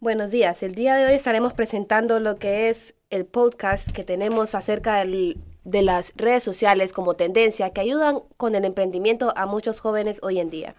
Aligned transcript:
Buenos 0.00 0.30
días. 0.30 0.62
El 0.62 0.76
día 0.76 0.94
de 0.94 1.06
hoy 1.06 1.14
estaremos 1.14 1.54
presentando 1.54 2.20
lo 2.20 2.38
que 2.38 2.68
es 2.68 2.94
el 3.10 3.26
podcast 3.26 3.90
que 3.90 4.04
tenemos 4.04 4.54
acerca 4.54 5.04
de 5.04 5.82
las 5.82 6.12
redes 6.14 6.44
sociales 6.44 6.92
como 6.92 7.14
tendencia 7.14 7.72
que 7.72 7.80
ayudan 7.80 8.20
con 8.36 8.54
el 8.54 8.64
emprendimiento 8.64 9.32
a 9.36 9.46
muchos 9.46 9.80
jóvenes 9.80 10.20
hoy 10.22 10.38
en 10.38 10.50
día. 10.50 10.76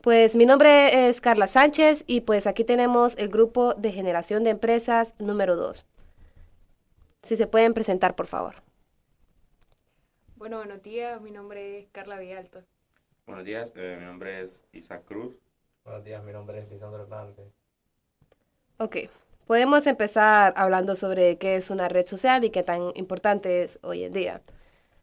Pues 0.00 0.34
mi 0.34 0.46
nombre 0.46 1.08
es 1.08 1.20
Carla 1.20 1.46
Sánchez 1.46 2.04
y 2.06 2.22
pues 2.22 2.46
aquí 2.46 2.64
tenemos 2.64 3.18
el 3.18 3.28
grupo 3.28 3.74
de 3.74 3.92
generación 3.92 4.44
de 4.44 4.50
empresas 4.50 5.12
número 5.18 5.54
2. 5.56 5.84
Si 7.24 7.36
se 7.36 7.46
pueden 7.46 7.74
presentar, 7.74 8.16
por 8.16 8.28
favor. 8.28 8.54
Bueno, 10.36 10.56
buenos 10.56 10.82
días. 10.82 11.20
Mi 11.20 11.32
nombre 11.32 11.80
es 11.80 11.88
Carla 11.92 12.18
Villalto. 12.18 12.62
Buenos 13.26 13.44
días. 13.44 13.70
Eh, 13.76 13.98
mi 14.00 14.06
nombre 14.06 14.40
es 14.40 14.64
Isaac 14.72 15.04
Cruz. 15.04 15.36
Buenos 15.84 16.02
días. 16.02 16.24
Mi 16.24 16.32
nombre 16.32 16.60
es 16.60 16.70
Lisandro 16.70 17.02
Hernández. 17.02 17.61
Ok. 18.82 18.96
Podemos 19.46 19.86
empezar 19.86 20.54
hablando 20.56 20.96
sobre 20.96 21.38
qué 21.38 21.54
es 21.54 21.70
una 21.70 21.88
red 21.88 22.04
social 22.04 22.42
y 22.42 22.50
qué 22.50 22.64
tan 22.64 22.90
importante 22.96 23.62
es 23.62 23.78
hoy 23.82 24.02
en 24.02 24.12
día. 24.12 24.42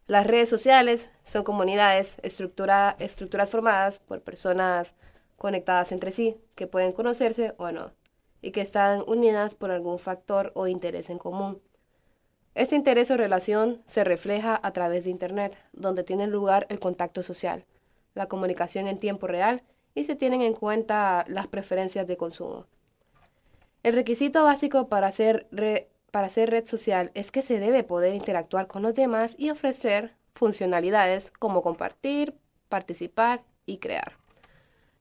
Las 0.05 0.27
redes 0.27 0.49
sociales 0.49 1.09
son 1.23 1.45
comunidades, 1.45 2.17
estructura, 2.21 2.97
estructuras 2.99 3.49
formadas 3.49 3.99
por 3.99 4.19
personas 4.19 4.95
conectadas 5.37 5.93
entre 5.93 6.11
sí, 6.11 6.35
que 6.55 6.67
pueden 6.67 6.91
conocerse 6.91 7.53
o 7.55 7.71
no, 7.71 7.93
y 8.41 8.51
que 8.51 8.59
están 8.59 9.01
unidas 9.07 9.55
por 9.55 9.71
algún 9.71 9.97
factor 9.97 10.51
o 10.55 10.67
interés 10.67 11.09
en 11.09 11.17
común. 11.17 11.61
Este 12.55 12.75
interés 12.75 13.09
o 13.11 13.15
relación 13.15 13.81
se 13.87 14.03
refleja 14.03 14.59
a 14.61 14.73
través 14.73 15.05
de 15.05 15.11
Internet, 15.11 15.57
donde 15.71 16.03
tiene 16.03 16.27
lugar 16.27 16.67
el 16.67 16.81
contacto 16.81 17.23
social, 17.23 17.63
la 18.13 18.27
comunicación 18.27 18.89
en 18.89 18.97
tiempo 18.97 19.25
real 19.25 19.63
y 19.95 20.03
se 20.03 20.17
tienen 20.17 20.41
en 20.41 20.53
cuenta 20.53 21.23
las 21.29 21.47
preferencias 21.47 22.07
de 22.07 22.17
consumo. 22.17 22.65
El 23.81 23.93
requisito 23.93 24.43
básico 24.43 24.89
para 24.89 25.07
hacer, 25.07 25.47
para 26.11 26.27
hacer 26.27 26.49
red 26.49 26.65
social 26.65 27.11
es 27.13 27.31
que 27.31 27.41
se 27.41 27.59
debe 27.59 27.83
poder 27.83 28.13
interactuar 28.13 28.67
con 28.67 28.81
los 28.81 28.93
demás 28.93 29.35
y 29.37 29.51
ofrecer 29.51 30.15
funcionalidades 30.33 31.31
como 31.39 31.61
compartir, 31.61 32.35
participar 32.67 33.43
y 33.65 33.77
crear. 33.77 34.17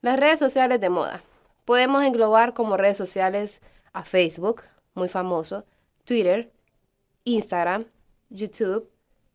Las 0.01 0.19
redes 0.19 0.39
sociales 0.39 0.81
de 0.81 0.91
moda. 0.91 1.23
Podemos 1.65 2.05
englobar 2.05 2.55
como 2.55 2.77
redes 2.77 2.97
sociales 2.97 3.61
a 3.93 4.05
Facebook, 4.05 4.63
muy 4.95 5.09
famoso, 5.09 5.65
Twitter, 6.05 6.53
Instagram, 7.25 7.85
YouTube, 8.31 8.89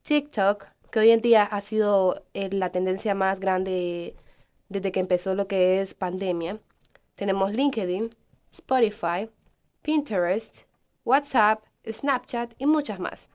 TikTok, 0.04 0.67
que 0.89 1.00
hoy 1.00 1.12
en 1.12 1.22
día 1.22 1.44
ha 1.44 1.62
sido 1.62 2.23
eh, 2.34 2.50
la 2.52 2.72
tendencia 2.72 3.14
más 3.14 3.39
grande 3.39 4.16
desde 4.70 4.92
que 4.92 5.00
empezó 5.00 5.36
lo 5.36 5.48
que 5.48 5.82
es 5.82 5.94
pandemia. 5.94 6.60
Tenemos 7.16 7.52
LinkedIn, 7.52 8.16
Spotify, 8.52 9.30
Pinterest, 9.84 10.62
WhatsApp, 11.06 11.64
Snapchat 11.88 12.53
y 12.58 12.66
muchas 12.66 13.00
más. 13.00 13.30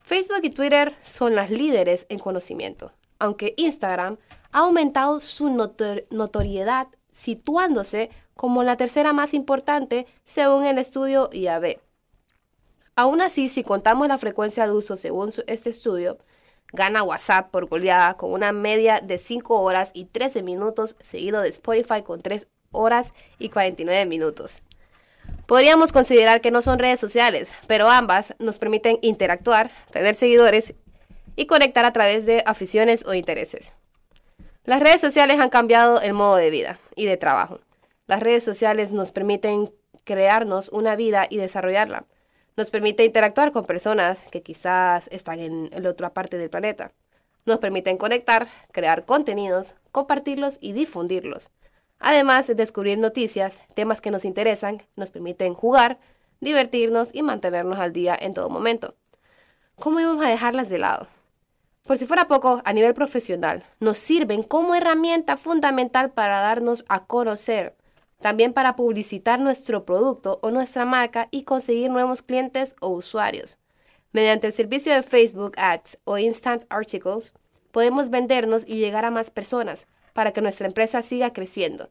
Facebook 0.00 0.40
y 0.42 0.50
Twitter 0.50 0.96
son 1.04 1.34
las 1.34 1.50
líderes 1.50 2.06
en 2.08 2.18
conocimiento, 2.18 2.92
aunque 3.18 3.54
Instagram 3.56 4.16
ha 4.52 4.60
aumentado 4.60 5.20
su 5.20 5.50
notoriedad 5.50 6.86
situándose 7.10 8.10
como 8.34 8.62
la 8.62 8.76
tercera 8.76 9.12
más 9.12 9.34
importante 9.34 10.06
según 10.24 10.64
el 10.64 10.78
estudio 10.78 11.30
IAB. 11.32 11.78
Aún 12.96 13.20
así, 13.20 13.48
si 13.48 13.64
contamos 13.64 14.06
la 14.06 14.18
frecuencia 14.18 14.66
de 14.66 14.72
uso 14.72 14.96
según 14.96 15.32
este 15.46 15.70
estudio, 15.70 16.18
gana 16.72 17.02
WhatsApp 17.02 17.50
por 17.50 17.66
goleada 17.66 18.14
con 18.14 18.32
una 18.32 18.52
media 18.52 19.00
de 19.00 19.18
5 19.18 19.60
horas 19.60 19.90
y 19.94 20.04
13 20.04 20.42
minutos, 20.42 20.96
seguido 21.00 21.40
de 21.40 21.48
Spotify 21.48 22.02
con 22.02 22.22
3 22.22 22.46
horas 22.70 23.12
y 23.38 23.48
49 23.48 24.06
minutos. 24.06 24.62
Podríamos 25.46 25.92
considerar 25.92 26.40
que 26.40 26.50
no 26.50 26.62
son 26.62 26.78
redes 26.78 27.00
sociales, 27.00 27.52
pero 27.66 27.90
ambas 27.90 28.34
nos 28.38 28.58
permiten 28.58 28.98
interactuar, 29.02 29.70
tener 29.92 30.14
seguidores 30.14 30.74
y 31.36 31.46
conectar 31.46 31.84
a 31.84 31.92
través 31.92 32.24
de 32.24 32.42
aficiones 32.46 33.04
o 33.06 33.14
intereses. 33.14 33.72
Las 34.64 34.80
redes 34.80 35.02
sociales 35.02 35.40
han 35.40 35.50
cambiado 35.50 36.00
el 36.00 36.14
modo 36.14 36.36
de 36.36 36.48
vida 36.48 36.78
y 36.96 37.04
de 37.04 37.18
trabajo. 37.18 37.60
Las 38.06 38.20
redes 38.20 38.44
sociales 38.44 38.92
nos 38.92 39.12
permiten 39.12 39.70
crearnos 40.04 40.70
una 40.70 40.96
vida 40.96 41.26
y 41.28 41.36
desarrollarla. 41.36 42.06
Nos 42.56 42.70
permite 42.70 43.04
interactuar 43.04 43.52
con 43.52 43.64
personas 43.64 44.24
que 44.30 44.42
quizás 44.42 45.08
están 45.08 45.40
en 45.40 45.70
la 45.76 45.90
otra 45.90 46.14
parte 46.14 46.38
del 46.38 46.50
planeta. 46.50 46.92
Nos 47.44 47.58
permiten 47.58 47.98
conectar, 47.98 48.48
crear 48.72 49.04
contenidos, 49.04 49.74
compartirlos 49.92 50.56
y 50.60 50.72
difundirlos. 50.72 51.50
Además 52.06 52.46
de 52.46 52.54
descubrir 52.54 52.98
noticias, 52.98 53.58
temas 53.72 54.02
que 54.02 54.10
nos 54.10 54.26
interesan, 54.26 54.82
nos 54.94 55.10
permiten 55.10 55.54
jugar, 55.54 55.98
divertirnos 56.38 57.14
y 57.14 57.22
mantenernos 57.22 57.78
al 57.78 57.94
día 57.94 58.14
en 58.20 58.34
todo 58.34 58.50
momento. 58.50 58.94
¿Cómo 59.76 60.00
íbamos 60.00 60.22
a 60.22 60.28
dejarlas 60.28 60.68
de 60.68 60.76
lado? 60.76 61.08
Por 61.82 61.96
si 61.96 62.04
fuera 62.04 62.28
poco, 62.28 62.60
a 62.62 62.72
nivel 62.74 62.92
profesional, 62.92 63.64
nos 63.80 63.96
sirven 63.96 64.42
como 64.42 64.74
herramienta 64.74 65.38
fundamental 65.38 66.10
para 66.10 66.40
darnos 66.40 66.84
a 66.90 67.06
conocer, 67.06 67.74
también 68.20 68.52
para 68.52 68.76
publicitar 68.76 69.40
nuestro 69.40 69.86
producto 69.86 70.40
o 70.42 70.50
nuestra 70.50 70.84
marca 70.84 71.28
y 71.30 71.44
conseguir 71.44 71.90
nuevos 71.90 72.20
clientes 72.20 72.76
o 72.82 72.88
usuarios. 72.88 73.56
Mediante 74.12 74.48
el 74.48 74.52
servicio 74.52 74.92
de 74.92 75.02
Facebook 75.02 75.54
Ads 75.56 76.00
o 76.04 76.18
Instant 76.18 76.64
Articles, 76.68 77.32
podemos 77.72 78.10
vendernos 78.10 78.64
y 78.66 78.76
llegar 78.76 79.06
a 79.06 79.10
más 79.10 79.30
personas, 79.30 79.86
para 80.14 80.32
que 80.32 80.40
nuestra 80.40 80.66
empresa 80.66 81.02
siga 81.02 81.34
creciendo. 81.34 81.90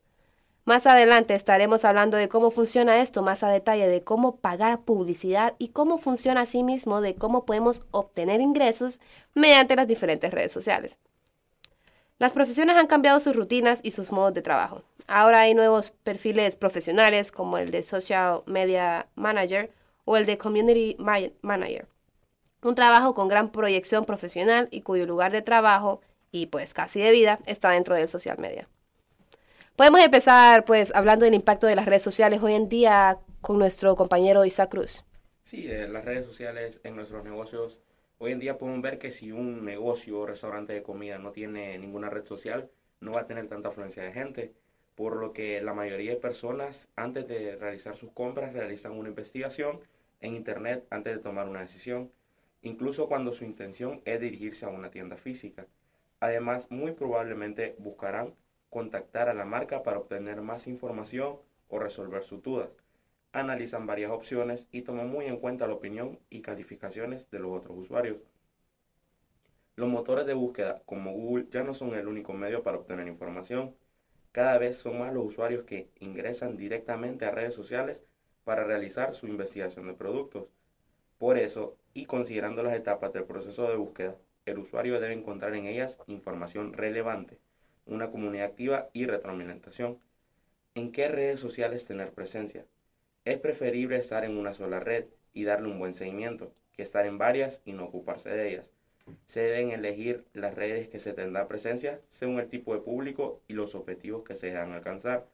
Más 0.66 0.88
adelante 0.88 1.36
estaremos 1.36 1.84
hablando 1.84 2.16
de 2.16 2.30
cómo 2.30 2.50
funciona 2.50 3.02
esto 3.02 3.22
más 3.22 3.44
a 3.44 3.50
detalle, 3.50 3.86
de 3.86 4.02
cómo 4.02 4.38
pagar 4.38 4.80
publicidad 4.82 5.56
y 5.60 5.68
cómo 5.68 5.98
funciona 5.98 6.42
asimismo 6.42 7.02
de 7.02 7.16
cómo 7.16 7.46
podemos 7.46 7.86
obtener 7.92 8.40
ingresos 8.40 9.02
mediante 9.36 9.76
las 9.76 9.90
diferentes 9.90 10.32
redes 10.32 10.54
sociales. 10.54 11.00
Las 12.18 12.32
profesiones 12.32 12.78
han 12.78 12.88
cambiado 12.88 13.20
sus 13.20 13.36
rutinas 13.36 13.82
y 13.84 13.92
sus 13.92 14.12
modos 14.14 14.34
de 14.34 14.42
trabajo. 14.42 14.84
Ahora 15.06 15.42
hay 15.42 15.54
nuevos 15.54 15.92
perfiles 15.92 16.56
profesionales 16.56 17.34
como 17.34 17.58
el 17.58 17.70
de 17.70 17.84
Social 17.84 18.44
Media 18.46 19.08
Manager 19.16 19.70
o 20.06 20.16
el 20.16 20.26
de 20.26 20.38
Community 20.38 20.96
Manager. 21.42 21.90
Un 22.62 22.76
trabajo 22.76 23.14
con 23.14 23.28
gran 23.28 23.50
proyección 23.50 24.06
profesional 24.06 24.70
y 24.72 24.80
cuyo 24.82 25.06
lugar 25.06 25.34
de 25.34 25.42
trabajo 25.42 26.00
y 26.34 26.48
pues 26.48 26.74
casi 26.74 27.00
de 27.00 27.12
vida 27.12 27.40
está 27.46 27.72
dentro 27.72 27.96
del 27.96 28.10
social 28.10 28.38
media. 28.40 28.68
Podemos 29.78 30.02
empezar 30.02 30.66
pues 30.66 30.94
hablando 30.94 31.24
del 31.24 31.36
impacto 31.36 31.68
de 31.68 31.76
las 31.76 31.86
redes 31.86 32.02
sociales 32.02 32.42
hoy 32.44 32.54
en 32.54 32.68
día 32.68 33.20
con 33.40 33.58
nuestro 33.58 33.96
compañero 33.96 34.44
Isaac 34.44 34.72
Cruz. 34.72 35.06
Sí, 35.44 35.68
eh, 35.70 35.88
las 35.88 36.04
redes 36.04 36.26
sociales 36.26 36.82
en 36.84 36.96
nuestros 36.96 37.24
negocios, 37.24 37.80
hoy 38.18 38.32
en 38.32 38.40
día 38.40 38.58
podemos 38.58 38.82
ver 38.82 38.98
que 38.98 39.12
si 39.12 39.32
un 39.32 39.64
negocio 39.64 40.20
o 40.20 40.26
restaurante 40.26 40.74
de 40.74 40.84
comida 40.84 41.20
no 41.20 41.32
tiene 41.32 41.78
ninguna 41.78 42.10
red 42.10 42.26
social, 42.26 42.70
no 43.00 43.12
va 43.12 43.22
a 43.22 43.28
tener 43.28 43.48
tanta 43.48 43.70
afluencia 43.70 44.04
de 44.04 44.12
gente, 44.12 44.54
por 44.96 45.18
lo 45.18 45.34
que 45.34 45.62
la 45.62 45.74
mayoría 45.74 46.12
de 46.12 46.18
personas 46.18 46.90
antes 46.96 47.28
de 47.28 47.56
realizar 47.58 47.96
sus 47.96 48.12
compras 48.12 48.54
realizan 48.54 48.94
una 48.94 49.10
investigación 49.10 49.82
en 50.22 50.34
Internet 50.34 50.86
antes 50.90 51.16
de 51.16 51.22
tomar 51.22 51.48
una 51.48 51.62
decisión, 51.62 52.12
incluso 52.62 53.08
cuando 53.08 53.32
su 53.32 53.44
intención 53.44 54.02
es 54.06 54.20
dirigirse 54.20 54.66
a 54.66 54.70
una 54.70 54.90
tienda 54.90 55.18
física. 55.18 55.68
Además, 56.24 56.72
muy 56.72 56.94
probablemente 56.94 57.76
buscarán 57.80 58.34
contactar 58.70 59.28
a 59.28 59.34
la 59.34 59.44
marca 59.44 59.84
para 59.84 59.98
obtener 59.98 60.42
más 60.42 60.68
información 60.68 61.36
o 61.68 61.80
resolver 61.80 62.24
sus 62.24 62.42
dudas. 62.42 62.70
Analizan 63.34 63.86
varias 63.86 64.10
opciones 64.10 64.70
y 64.72 64.84
toman 64.84 65.10
muy 65.10 65.26
en 65.26 65.36
cuenta 65.36 65.68
la 65.68 65.74
opinión 65.74 66.22
y 66.30 66.42
calificaciones 66.42 67.30
de 67.30 67.40
los 67.40 67.52
otros 67.52 67.78
usuarios. 67.78 68.20
Los 69.76 69.90
motores 69.90 70.26
de 70.26 70.34
búsqueda 70.34 70.82
como 70.86 71.12
Google 71.12 71.48
ya 71.52 71.66
no 71.66 71.74
son 71.74 71.94
el 71.94 72.08
único 72.08 72.32
medio 72.32 72.64
para 72.64 72.78
obtener 72.78 73.10
información. 73.10 73.76
Cada 74.32 74.58
vez 74.58 74.78
son 74.78 75.00
más 75.00 75.14
los 75.14 75.26
usuarios 75.26 75.66
que 75.66 75.90
ingresan 76.00 76.56
directamente 76.56 77.26
a 77.26 77.32
redes 77.32 77.54
sociales 77.54 78.02
para 78.46 78.64
realizar 78.64 79.14
su 79.14 79.28
investigación 79.28 79.88
de 79.88 79.94
productos. 79.94 80.46
Por 81.18 81.38
eso, 81.38 81.76
y 81.94 82.06
considerando 82.06 82.64
las 82.64 82.78
etapas 82.78 83.12
del 83.12 83.26
proceso 83.26 83.68
de 83.68 83.76
búsqueda, 83.76 84.16
el 84.46 84.60
usuario 84.60 85.00
debe 85.00 85.14
encontrar 85.14 85.56
en 85.56 85.66
ellas 85.66 86.00
información 86.08 86.74
relevante, 86.74 87.40
una 87.86 88.12
comunidad 88.12 88.48
activa 88.48 88.90
y 88.94 89.06
retroalimentación. 89.06 90.00
¿En 90.76 90.92
qué 90.92 91.08
redes 91.08 91.40
sociales 91.40 91.86
tener 91.86 92.12
presencia? 92.12 92.66
Es 93.26 93.40
preferible 93.40 93.98
estar 93.98 94.26
en 94.26 94.38
una 94.38 94.54
sola 94.54 94.80
red 94.80 95.06
y 95.34 95.44
darle 95.46 95.70
un 95.70 95.80
buen 95.80 95.94
seguimiento 95.94 96.54
que 96.74 96.82
estar 96.82 97.06
en 97.06 97.18
varias 97.18 97.62
y 97.66 97.74
no 97.74 97.86
ocuparse 97.86 98.30
de 98.30 98.50
ellas. 98.50 98.72
Se 99.26 99.42
deben 99.42 99.72
elegir 99.72 100.26
las 100.34 100.56
redes 100.56 100.88
que 100.88 101.00
se 101.00 101.14
tendrá 101.14 101.48
presencia 101.48 102.02
según 102.10 102.40
el 102.40 102.48
tipo 102.48 102.74
de 102.74 102.82
público 102.82 103.42
y 103.48 103.54
los 103.54 103.76
objetivos 103.76 104.24
que 104.24 104.36
se 104.36 104.48
dejan 104.48 104.72
alcanzar. 104.72 105.28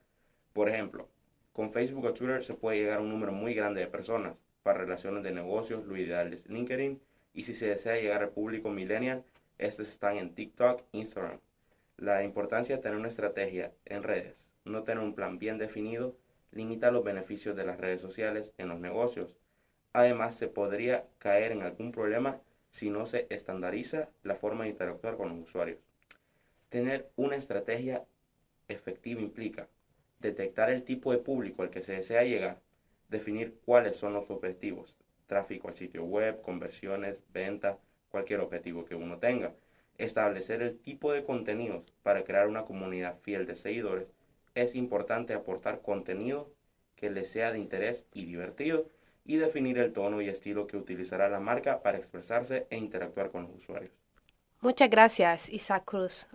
Por 0.54 0.70
ejemplo, 0.70 1.08
con 1.54 1.72
Facebook 1.72 2.06
o 2.06 2.14
Twitter 2.14 2.44
se 2.44 2.56
puede 2.56 2.80
llegar 2.80 2.98
a 3.00 3.02
un 3.02 3.10
número 3.10 3.32
muy 3.32 3.54
grande 3.54 3.82
de 3.82 3.88
personas. 3.88 4.36
Para 4.64 4.80
relaciones 4.80 5.24
de 5.24 5.32
negocios, 5.32 5.86
lo 5.86 5.98
ideal 5.98 6.34
es 6.34 6.48
LinkedIn 6.48 7.00
y 7.34 7.44
si 7.44 7.54
se 7.54 7.68
desea 7.68 7.96
llegar 7.96 8.24
al 8.24 8.31
público 8.31 8.70
millennial, 8.70 9.24
estos 9.58 9.90
están 9.90 10.18
en 10.18 10.34
TikTok, 10.34 10.84
Instagram. 10.92 11.40
La 11.98 12.24
importancia 12.24 12.78
de 12.78 12.81
tener 12.81 12.98
una 12.98 13.10
estrategia 13.10 13.74
en 13.86 14.04
redes, 14.04 14.50
no 14.66 14.84
tener 14.84 15.04
un 15.04 15.16
plan 15.16 15.38
bien 15.38 15.58
definido, 15.58 16.16
limita 16.52 16.92
los 16.92 17.04
beneficios 17.04 17.56
de 17.56 17.66
las 17.66 17.80
redes 17.80 18.02
sociales 18.02 18.54
en 18.58 18.70
los 18.70 18.80
negocios. 18.80 19.38
Además, 19.94 20.36
se 20.36 20.48
podría 20.48 21.06
caer 21.18 21.52
en 21.52 21.62
algún 21.62 21.92
problema 21.92 22.42
si 22.72 22.90
no 22.90 23.06
se 23.06 23.28
estandariza 23.30 24.10
la 24.24 24.36
forma 24.36 24.64
de 24.64 24.72
interactuar 24.72 25.18
con 25.18 25.30
los 25.30 25.50
usuarios. 25.50 25.80
Tener 26.70 27.10
una 27.16 27.36
estrategia 27.36 28.06
efectiva 28.68 29.22
implica 29.22 29.68
detectar 30.20 30.70
el 30.70 30.84
tipo 30.84 31.12
de 31.12 31.18
público 31.18 31.64
al 31.64 31.70
que 31.70 31.82
se 31.82 31.94
desea 31.94 32.24
llegar, 32.24 32.62
definir 33.10 33.60
cuáles 33.66 33.96
son 33.96 34.14
los 34.14 34.30
objetivos, 34.30 34.98
tráfico 35.30 35.70
al 35.70 35.76
sitio 35.76 36.04
web, 36.04 36.42
conversiones, 36.42 37.24
venta, 37.31 37.78
cualquier 38.10 38.42
objetivo 38.42 38.84
que 38.84 38.96
uno 38.96 39.20
tenga, 39.20 39.54
establecer 39.98 40.62
el 40.62 40.78
tipo 40.80 41.14
de 41.14 41.24
contenidos 41.24 41.84
para 42.04 42.24
crear 42.24 42.48
una 42.48 42.66
comunidad 42.66 43.18
fiel 43.22 43.46
de 43.46 43.56
seguidores, 43.56 44.08
es 44.56 44.76
importante 44.76 45.34
aportar 45.34 45.81
contenido 45.81 46.52
que 46.96 47.10
les 47.10 47.30
sea 47.30 47.52
de 47.52 47.60
interés 47.60 48.08
y 48.14 48.26
divertido 48.26 48.88
y 49.24 49.38
definir 49.38 49.78
el 49.78 49.94
tono 49.94 50.22
y 50.22 50.28
estilo 50.28 50.68
que 50.68 50.76
utilizará 50.76 51.30
la 51.30 51.40
marca 51.40 51.82
para 51.82 51.98
expresarse 51.98 52.66
e 52.70 52.78
interactuar 52.78 53.30
con 53.30 53.44
los 53.44 53.56
usuarios. 53.56 53.92
Muchas 54.62 54.90
gracias, 54.90 55.50
Isaac 55.50 55.86
Cruz. 55.86 56.28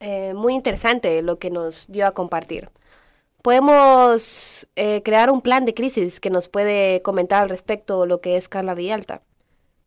Eh, 0.00 0.34
muy 0.34 0.54
interesante 0.54 1.22
lo 1.22 1.38
que 1.38 1.50
nos 1.50 1.86
dio 1.90 2.06
a 2.06 2.12
compartir. 2.12 2.68
Podemos 3.42 4.68
eh, 4.76 5.02
crear 5.02 5.30
un 5.30 5.40
plan 5.40 5.64
de 5.64 5.72
crisis 5.72 6.20
que 6.20 6.28
nos 6.28 6.48
puede 6.48 7.00
comentar 7.00 7.42
al 7.42 7.48
respecto 7.48 8.04
lo 8.04 8.20
que 8.20 8.36
es 8.36 8.48
Carla 8.48 8.74
Villalta. 8.74 9.22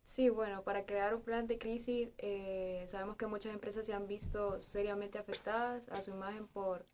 Sí, 0.03 0.29
bueno, 0.29 0.63
para 0.63 0.85
crear 0.85 1.13
un 1.13 1.21
plan 1.21 1.47
de 1.47 1.57
crisis 1.57 2.09
eh, 2.17 2.85
sabemos 2.87 3.15
que 3.15 3.27
muchas 3.27 3.53
empresas 3.53 3.85
se 3.85 3.93
han 3.93 4.07
visto 4.07 4.59
seriamente 4.59 5.19
afectadas 5.19 5.89
a 5.89 6.01
su 6.01 6.11
imagen 6.11 6.47
por 6.47 6.85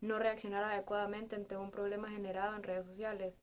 no 0.00 0.18
reaccionar 0.18 0.64
adecuadamente 0.64 1.36
ante 1.36 1.56
un 1.56 1.70
problema 1.70 2.10
generado 2.10 2.56
en 2.56 2.62
redes 2.64 2.86
sociales. 2.86 3.34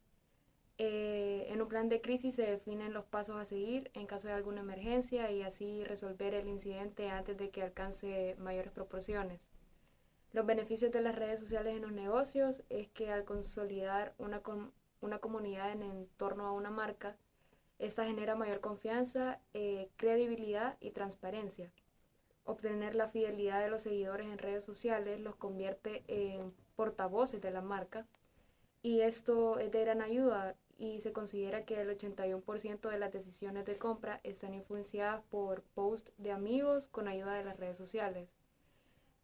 Eh, 0.77 1.47
en 1.49 1.61
un 1.61 1.67
plan 1.67 1.89
de 1.89 2.01
crisis 2.01 2.35
se 2.35 2.43
definen 2.43 2.93
los 2.93 3.05
pasos 3.05 3.37
a 3.37 3.45
seguir 3.45 3.89
en 3.93 4.05
caso 4.05 4.27
de 4.27 4.33
alguna 4.33 4.61
emergencia 4.61 5.31
y 5.31 5.41
así 5.43 5.83
resolver 5.83 6.33
el 6.33 6.47
incidente 6.47 7.09
antes 7.09 7.37
de 7.37 7.49
que 7.49 7.61
alcance 7.61 8.35
mayores 8.37 8.71
proporciones. 8.71 9.47
Los 10.31 10.45
beneficios 10.45 10.91
de 10.91 11.01
las 11.01 11.15
redes 11.15 11.39
sociales 11.39 11.75
en 11.75 11.81
los 11.81 11.91
negocios 11.91 12.61
es 12.69 12.87
que 12.89 13.11
al 13.11 13.25
consolidar 13.25 14.13
una, 14.19 14.41
una 15.01 15.19
comunidad 15.19 15.71
en, 15.71 16.07
torno 16.17 16.45
a 16.45 16.51
una 16.51 16.69
marca, 16.69 17.17
esta 17.79 18.05
genera 18.05 18.35
mayor 18.35 18.59
confianza, 18.59 19.39
eh, 19.53 19.89
credibilidad 19.95 20.77
y 20.81 20.91
transparencia. 20.91 21.71
Obtener 22.43 22.93
la 22.93 23.07
fidelidad 23.07 23.61
de 23.61 23.69
los 23.69 23.83
seguidores 23.83 24.27
en 24.27 24.37
redes 24.37 24.65
sociales 24.65 25.19
los 25.19 25.35
convierte 25.35 26.03
en 26.07 26.53
portavoces 26.75 27.41
de 27.41 27.51
la 27.51 27.61
marca 27.61 28.05
y 28.81 29.01
esto 29.01 29.59
es 29.59 29.71
de 29.71 29.81
gran 29.81 30.01
ayuda 30.01 30.55
y 30.77 30.99
se 31.01 31.11
considera 31.11 31.65
que 31.65 31.81
el 31.81 31.89
81% 31.89 32.89
de 32.89 32.99
las 32.99 33.11
decisiones 33.11 33.65
de 33.65 33.77
compra 33.77 34.21
están 34.23 34.53
influenciadas 34.53 35.21
por 35.29 35.63
posts 35.73 36.13
de 36.17 36.31
amigos 36.31 36.87
con 36.87 37.07
ayuda 37.07 37.33
de 37.33 37.43
las 37.43 37.57
redes 37.57 37.77
sociales. 37.77 38.29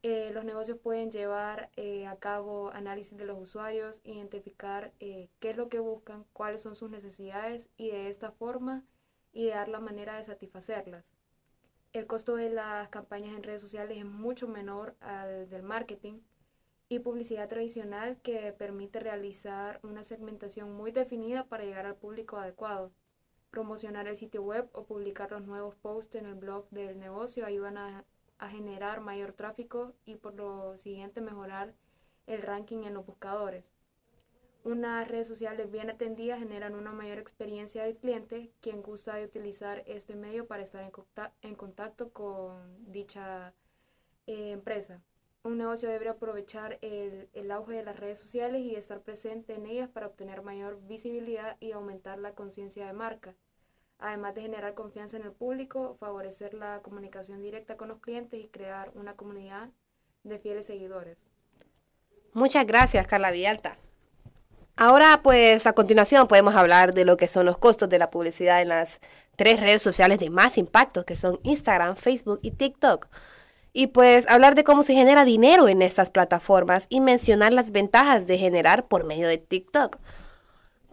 Eh, 0.07 0.29
los 0.35 0.45
negocios 0.45 0.77
pueden 0.77 1.09
llevar 1.09 1.71
eh, 1.77 2.05
a 2.05 2.17
cabo 2.17 2.69
análisis 2.69 3.17
de 3.17 3.25
los 3.25 3.41
usuarios, 3.41 4.01
identificar 4.03 4.93
eh, 4.99 5.29
qué 5.39 5.49
es 5.49 5.57
lo 5.57 5.67
que 5.67 5.79
buscan, 5.79 6.25
cuáles 6.31 6.61
son 6.61 6.75
sus 6.75 6.91
necesidades 6.91 7.71
y 7.75 7.89
de 7.89 8.07
esta 8.07 8.29
forma 8.29 8.83
idear 9.33 9.67
la 9.67 9.79
manera 9.79 10.15
de 10.15 10.23
satisfacerlas. 10.23 11.05
El 11.91 12.05
costo 12.05 12.35
de 12.35 12.51
las 12.51 12.89
campañas 12.89 13.35
en 13.35 13.41
redes 13.41 13.63
sociales 13.63 13.97
es 13.97 14.05
mucho 14.05 14.47
menor 14.47 14.95
al 14.99 15.49
del 15.49 15.63
marketing 15.63 16.19
y 16.87 16.99
publicidad 16.99 17.49
tradicional 17.49 18.21
que 18.21 18.53
permite 18.53 18.99
realizar 18.99 19.79
una 19.81 20.03
segmentación 20.03 20.71
muy 20.71 20.91
definida 20.91 21.45
para 21.45 21.63
llegar 21.63 21.87
al 21.87 21.95
público 21.95 22.37
adecuado. 22.37 22.91
Promocionar 23.49 24.07
el 24.07 24.17
sitio 24.17 24.43
web 24.43 24.69
o 24.73 24.85
publicar 24.85 25.31
los 25.31 25.47
nuevos 25.47 25.73
posts 25.73 26.13
en 26.13 26.27
el 26.27 26.35
blog 26.35 26.69
del 26.69 26.99
negocio 26.99 27.43
ayudan 27.43 27.79
a 27.79 28.05
a 28.37 28.49
generar 28.49 29.01
mayor 29.01 29.33
tráfico 29.33 29.93
y 30.05 30.15
por 30.15 30.35
lo 30.35 30.77
siguiente 30.77 31.21
mejorar 31.21 31.73
el 32.27 32.41
ranking 32.41 32.83
en 32.83 32.93
los 32.93 33.05
buscadores. 33.05 33.71
Unas 34.63 35.07
redes 35.07 35.27
sociales 35.27 35.71
bien 35.71 35.91
atendidas 35.91 36.39
generan 36.39 36.73
una 36.73 36.91
mayor 36.91 37.19
experiencia 37.19 37.83
del 37.83 37.97
cliente, 37.97 38.49
quien 38.61 38.81
gusta 38.81 39.15
de 39.15 39.25
utilizar 39.25 39.83
este 39.85 40.15
medio 40.15 40.47
para 40.47 40.63
estar 40.63 40.91
en, 41.43 41.55
contacto 41.55 42.09
con 42.09 42.91
dicha 42.91 43.53
eh, 44.25 44.51
empresa. 44.51 45.03
Un 45.43 45.59
negocio 45.59 45.88
debe 45.88 46.09
aprovechar 46.09 46.79
el, 46.81 47.29
el 47.33 47.51
auge 47.51 47.73
de 47.73 47.83
las 47.83 47.99
redes 47.99 48.19
sociales 48.19 48.63
y 48.63 48.75
estar 48.75 49.01
presente 49.01 49.53
en 49.53 49.67
ellas 49.67 49.88
para 49.88 50.07
obtener 50.07 50.41
mayor 50.41 50.79
visibilidad 50.88 51.57
y 51.59 51.71
aumentar 51.71 52.17
la 52.17 52.33
conciencia 52.33 52.88
de 52.88 52.93
marca 52.93 53.35
además 54.00 54.36
de 54.36 54.42
generar 54.42 54.74
confianza 54.74 55.18
en 55.18 55.24
el 55.24 55.31
público, 55.31 55.95
favorecer 56.00 56.53
la 56.53 56.80
comunicación 56.81 57.42
directa 57.42 57.77
con 57.77 57.89
los 57.89 58.00
clientes 58.00 58.39
y 58.39 58.47
crear 58.47 58.92
una 58.95 59.15
comunidad 59.15 59.69
de 60.24 60.39
fieles 60.39 60.65
seguidores. 60.65 61.18
Muchas 62.33 62.65
gracias, 62.65 63.07
Carla 63.07 63.31
Villalta. 63.31 63.77
Ahora, 64.77 65.21
pues 65.24 65.65
a 65.68 65.74
continuación 65.74 66.27
podemos 66.27 66.53
hablar 66.56 66.94
de 66.94 67.06
lo 67.06 67.15
que 67.15 67.30
son 67.30 67.45
los 67.45 67.57
costos 67.57 67.88
de 67.88 67.97
la 67.97 68.09
publicidad 68.09 68.62
en 68.62 68.68
las 68.69 69.00
tres 69.38 69.62
redes 69.62 69.81
sociales 69.81 70.19
de 70.19 70.30
más 70.30 70.57
impacto, 70.57 71.06
que 71.06 71.15
son 71.15 71.39
Instagram, 71.44 71.95
Facebook 71.95 72.39
y 72.41 72.51
TikTok. 72.51 73.07
Y 73.71 73.88
pues 73.88 74.27
hablar 74.30 74.56
de 74.56 74.65
cómo 74.65 74.83
se 74.83 74.94
genera 74.94 75.24
dinero 75.24 75.69
en 75.69 75.81
estas 75.81 76.09
plataformas 76.09 76.88
y 76.89 77.00
mencionar 77.00 77.53
las 77.53 77.71
ventajas 77.71 78.27
de 78.27 78.38
generar 78.38 78.88
por 78.88 79.06
medio 79.06 79.30
de 79.30 79.38
TikTok. 79.38 79.98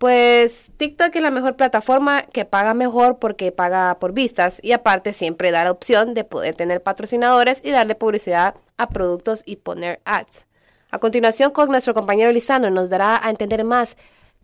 Pues 0.02 0.72
TikTok 0.78 1.14
es 1.14 1.22
la 1.22 1.31
mejor 1.31 1.54
plataforma 1.54 2.22
que 2.22 2.44
paga 2.44 2.75
mejor 2.75 3.20
porque 3.20 3.52
paga 3.52 4.00
por 4.00 4.12
vistas 4.12 4.58
y 4.60 4.72
aparte 4.72 5.12
siempre 5.12 5.52
da 5.52 5.62
la 5.62 5.70
opción 5.70 6.12
de 6.12 6.25
poder 6.25 6.56
tener 6.56 6.82
patrocinadores 6.82 7.60
y 7.64 7.70
darle 7.70 7.94
publicidad 7.94 8.56
a 8.78 8.88
productos 8.88 9.44
y 9.46 9.54
poner 9.54 10.00
ads. 10.04 10.49
A 10.90 10.99
continuación 10.99 11.52
con 11.52 11.69
nuestro 11.69 11.94
compañero 11.94 12.32
Lisandro 12.32 12.69
nos 12.72 12.90
dará 12.90 13.25
a 13.25 13.31
entender 13.31 13.62
más 13.62 13.96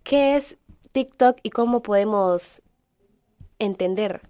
qué 0.04 0.36
es 0.36 0.58
TikTok 0.92 1.38
y 1.42 1.50
cómo 1.50 1.82
podemos 1.82 2.62
entender. 3.58 4.20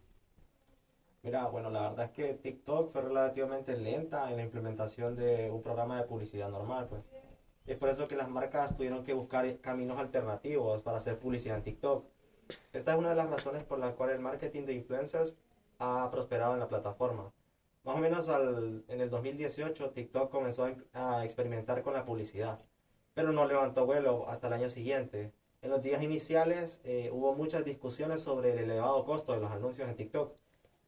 Mira, 1.23 1.47
bueno, 1.49 1.69
la 1.69 1.91
verdad 1.91 2.07
es 2.07 2.13
que 2.13 2.33
TikTok 2.33 2.91
fue 2.91 3.03
relativamente 3.03 3.77
lenta 3.77 4.31
en 4.31 4.37
la 4.39 4.45
implementación 4.45 5.15
de 5.15 5.51
un 5.51 5.61
programa 5.61 6.01
de 6.01 6.05
publicidad 6.05 6.49
normal, 6.49 6.87
pues 6.89 7.03
es 7.69 7.76
por 7.76 7.91
eso 7.91 8.09
que 8.09 8.17
las 8.17 8.31
marcas 8.31 8.76
tuvieron 8.76 9.05
que 9.05 9.12
buscar 9.12 9.61
caminos 9.61 9.99
alternativos 9.99 10.81
para 10.82 10.97
hacer 10.97 11.19
publicidad 11.19 11.59
en 11.59 11.65
TikTok. 11.65 12.06
Esta 12.73 12.93
es 12.93 12.99
una 12.99 13.11
de 13.11 13.14
las 13.14 13.28
razones 13.28 13.64
por 13.64 13.78
las 13.78 13.93
cuales 13.95 14.16
el 14.16 14.23
marketing 14.23 14.64
de 14.64 14.73
influencers 14.73 15.37
ha 15.78 16.11
prosperado 16.11 16.54
en 16.54 16.61
la 16.61 16.69
plataforma. 16.69 17.31
Más 17.85 17.97
o 17.97 17.99
menos 17.99 18.28
en 18.88 19.00
el 19.00 19.11
2018 19.11 19.90
TikTok 19.90 20.31
comenzó 20.31 20.75
a 20.95 21.25
experimentar 21.25 21.83
con 21.83 21.93
la 21.93 22.07
publicidad, 22.07 22.59
pero 23.14 23.33
no 23.33 23.47
levantó 23.47 23.85
vuelo 23.85 24.28
hasta 24.28 24.47
el 24.47 24.54
año 24.54 24.71
siguiente. 24.71 25.33
En 25.61 25.71
los 25.71 25.83
días 25.83 26.02
iniciales 26.02 26.81
eh, 26.85 27.11
hubo 27.12 27.35
muchas 27.35 27.64
discusiones 27.64 28.23
sobre 28.23 28.52
el 28.52 28.59
elevado 28.59 29.04
costo 29.04 29.33
de 29.33 29.40
los 29.40 29.50
anuncios 29.50 29.88
en 29.88 29.97
TikTok. 29.97 30.35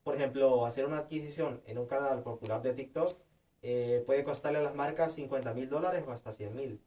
Por 0.02 0.14
ejemplo, 0.14 0.64
hacer 0.64 0.87
una 0.87 0.99
adquisición 0.99 1.61
en 1.66 1.76
un 1.78 1.87
canal 1.87 2.23
popular 2.23 2.62
de 2.62 2.73
TikTok 2.73 3.19
eh, 3.62 4.02
puede 4.07 4.25
costarle 4.25 4.59
a 4.59 4.62
las 4.62 4.75
marcas 4.75 5.12
50 5.14 5.52
mil 5.55 5.69
dólares 5.69 6.05
o 6.07 6.12
hasta 6.12 6.33
100 6.33 6.55
mil. 6.55 6.81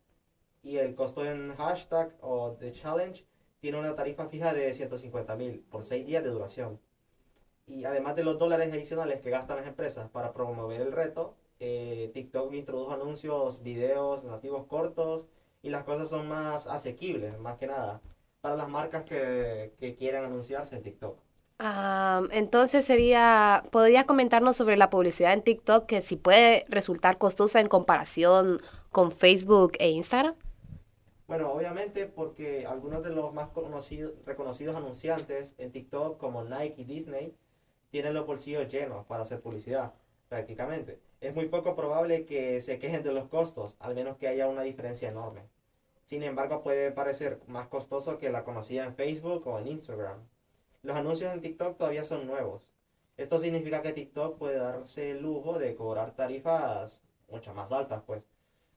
Y 0.63 0.77
el 0.77 0.96
costo 0.96 1.25
en 1.25 1.56
hashtag 1.56 2.15
o 2.22 2.51
de 2.51 2.72
challenge 2.72 3.25
tiene 3.60 3.80
una 3.80 3.96
tarifa 3.96 4.27
fija 4.27 4.53
de 4.53 4.74
150 4.74 5.36
mil 5.36 5.60
por 5.72 5.84
6 5.84 6.06
días 6.06 6.24
de 6.24 6.30
duración. 6.30 6.80
Y 7.68 7.86
además 7.86 8.15
de 8.15 8.24
los 8.24 8.38
dólares 8.38 8.74
adicionales 8.74 9.22
que 9.22 9.30
gastan 9.30 9.58
las 9.58 9.68
empresas 9.68 10.10
para 10.10 10.34
promover 10.34 10.82
el 10.82 10.92
reto, 10.92 11.36
eh, 11.60 12.12
TikTok 12.13 12.53
introdujo 12.53 12.92
anuncios, 12.92 13.63
videos 13.63 14.24
nativos 14.24 14.65
cortos 14.68 15.27
y 15.62 15.70
las 15.70 15.84
cosas 15.84 16.10
son 16.10 16.27
más 16.27 16.68
asequibles, 16.68 17.39
más 17.39 17.58
que 17.58 17.68
nada, 17.68 18.01
para 18.42 18.56
las 18.56 18.70
marcas 18.70 19.03
que, 19.03 19.74
que 19.80 19.96
quieran 19.96 20.25
anunciarse 20.25 20.75
en 20.75 20.84
TikTok 20.84 21.23
entonces 21.60 22.86
sería, 22.86 23.63
¿podría 23.72 24.05
comentarnos 24.05 24.57
sobre 24.57 24.77
la 24.77 24.89
publicidad 24.89 25.33
en 25.33 25.41
TikTok 25.41 25.86
que 25.86 26.01
si 26.01 26.15
puede 26.15 26.65
resultar 26.67 27.17
costosa 27.17 27.62
en 27.62 27.67
comparación 27.67 28.62
con 28.91 29.12
Facebook 29.12 29.74
e 29.79 29.89
Instagram? 29.89 30.36
Bueno, 31.27 31.51
obviamente 31.51 32.05
porque 32.05 32.65
algunos 32.67 33.01
de 33.03 33.12
los 33.12 33.33
más 33.33 33.50
conocidos, 33.50 34.13
reconocidos 34.25 34.75
anunciantes 34.75 35.55
en 35.57 35.72
TikTok 35.72 36.17
como 36.17 36.43
Nike 36.43 36.81
y 36.81 36.83
Disney 36.83 37.38
tienen 37.89 38.13
los 38.13 38.27
bolsillos 38.27 38.67
llenos 38.67 39.05
para 39.05 39.24
hacer 39.24 39.41
publicidad, 39.41 39.93
prácticamente. 40.27 41.00
Es 41.22 41.33
muy 41.33 41.48
poco 41.48 41.75
probable 41.75 42.25
que 42.25 42.60
se 42.60 42.77
quejen 42.77 43.03
de 43.03 43.13
los 43.13 43.27
costos, 43.27 43.77
al 43.79 43.95
menos 43.95 44.17
que 44.17 44.27
haya 44.27 44.48
una 44.48 44.63
diferencia 44.63 45.10
enorme. 45.10 45.48
Sin 46.03 46.24
embargo, 46.24 46.62
puede 46.62 46.91
parecer 46.91 47.39
más 47.48 47.67
costoso 47.67 48.17
que 48.17 48.29
la 48.29 48.43
conocida 48.43 48.86
en 48.86 48.95
Facebook 48.95 49.48
o 49.48 49.57
en 49.60 49.67
Instagram. 49.67 50.27
Los 50.84 50.98
anuncios 50.98 51.34
en 51.34 51.40
TikTok 51.40 51.78
todavía 51.78 52.04
son 52.04 52.28
nuevos. 52.28 52.68
Esto 53.16 53.38
significa 53.38 53.82
que 53.82 53.94
TikTok 53.94 54.38
puede 54.38 54.58
darse 54.58 55.12
el 55.12 55.22
lujo 55.22 55.58
de 55.58 55.75
cobrar 55.75 56.13
tarifas 56.13 57.02
mucho 57.30 57.54
más 57.54 57.72
altas, 57.72 58.04
pues. 58.06 58.22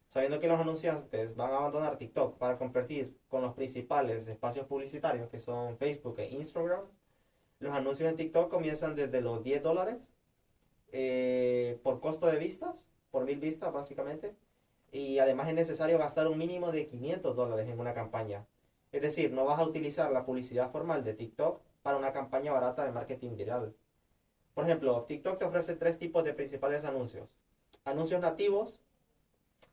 Sabiendo 0.06 0.38
que 0.38 0.46
los 0.46 0.60
anunciantes 0.60 1.34
van 1.34 1.50
a 1.50 1.56
abandonar 1.56 1.98
TikTok 1.98 2.38
para 2.38 2.58
competir 2.58 3.18
con 3.28 3.42
los 3.42 3.54
principales 3.54 4.28
espacios 4.28 4.66
publicitarios 4.66 5.28
que 5.28 5.40
son 5.40 5.78
Facebook 5.78 6.20
e 6.20 6.30
Instagram, 6.30 6.82
los 7.58 7.74
anuncios 7.74 8.08
en 8.08 8.16
TikTok 8.16 8.50
comienzan 8.52 8.94
desde 8.94 9.20
los 9.20 9.42
10 9.42 9.64
dólares 9.64 10.08
eh, 10.92 11.80
por 11.82 11.98
costo 11.98 12.28
de 12.28 12.38
vistas, 12.38 12.86
por 13.10 13.24
mil 13.24 13.40
vistas 13.40 13.72
básicamente, 13.72 14.36
y 14.92 15.18
además 15.18 15.48
es 15.48 15.54
necesario 15.54 15.98
gastar 15.98 16.28
un 16.28 16.38
mínimo 16.38 16.70
de 16.70 16.86
500 16.86 17.34
dólares 17.34 17.68
en 17.68 17.80
una 17.80 17.94
campaña. 17.94 18.46
Es 18.92 19.02
decir, 19.02 19.32
no 19.32 19.44
vas 19.44 19.58
a 19.58 19.66
utilizar 19.66 20.12
la 20.12 20.24
publicidad 20.24 20.70
formal 20.70 21.02
de 21.02 21.14
TikTok 21.14 21.65
para 21.86 21.98
una 21.98 22.12
campaña 22.12 22.50
barata 22.50 22.84
de 22.84 22.90
marketing 22.90 23.36
viral. 23.36 23.72
Por 24.54 24.64
ejemplo, 24.64 25.04
TikTok 25.04 25.38
te 25.38 25.44
ofrece 25.44 25.76
tres 25.76 26.00
tipos 26.00 26.24
de 26.24 26.34
principales 26.34 26.84
anuncios. 26.84 27.28
Anuncios 27.84 28.20
nativos, 28.20 28.80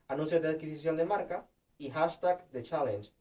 anuncios 0.08 0.40
de 0.44 0.50
adquisición 0.50 0.96
de 0.96 1.06
marca 1.06 1.48
y 1.80 1.90
hashtag 1.90 2.48
de 2.52 2.62
challenge. 2.62 3.12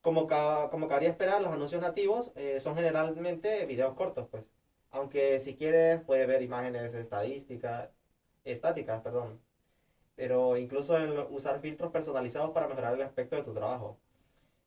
Como, 0.00 0.26
como 0.70 0.88
cabría 0.88 1.10
esperar, 1.10 1.42
los 1.42 1.52
anuncios 1.52 1.82
nativos 1.82 2.32
eh, 2.34 2.60
son 2.60 2.76
generalmente 2.76 3.66
videos 3.66 3.92
cortos, 3.92 4.26
pues. 4.30 4.42
Aunque 4.90 5.38
si 5.38 5.54
quieres 5.54 6.00
puedes 6.00 6.26
ver 6.26 6.40
imágenes 6.40 6.94
estadísticas, 6.94 7.90
estáticas, 8.44 9.02
perdón. 9.02 9.38
Pero 10.16 10.56
incluso 10.56 10.96
usar 11.28 11.60
filtros 11.60 11.92
personalizados 11.92 12.52
para 12.52 12.68
mejorar 12.68 12.94
el 12.94 13.02
aspecto 13.02 13.36
de 13.36 13.42
tu 13.42 13.52
trabajo. 13.52 13.98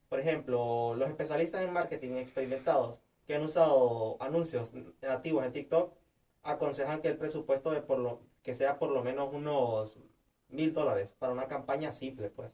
Por 0.10 0.20
ejemplo, 0.20 0.94
los 0.94 1.10
especialistas 1.10 1.63
en 1.63 1.74
marketing 1.74 2.17
experimentados 2.17 3.01
que 3.25 3.36
han 3.36 3.44
usado 3.44 4.17
anuncios 4.20 4.72
nativos 5.01 5.46
en 5.46 5.53
TikTok 5.53 5.94
aconsejan 6.44 7.01
que 7.01 7.08
el 7.08 7.17
presupuesto 7.17 7.72
de 7.72 7.82
por 7.82 7.98
lo, 8.00 8.22
que 8.44 8.53
sea 8.53 8.77
por 8.77 8.91
lo 8.91 9.03
menos 9.03 9.34
unos 9.34 9.98
mil 10.50 10.74
dólares 10.74 11.10
para 11.20 11.34
una 11.34 11.48
campaña 11.48 11.91
simple, 11.91 12.29
pues. 12.29 12.51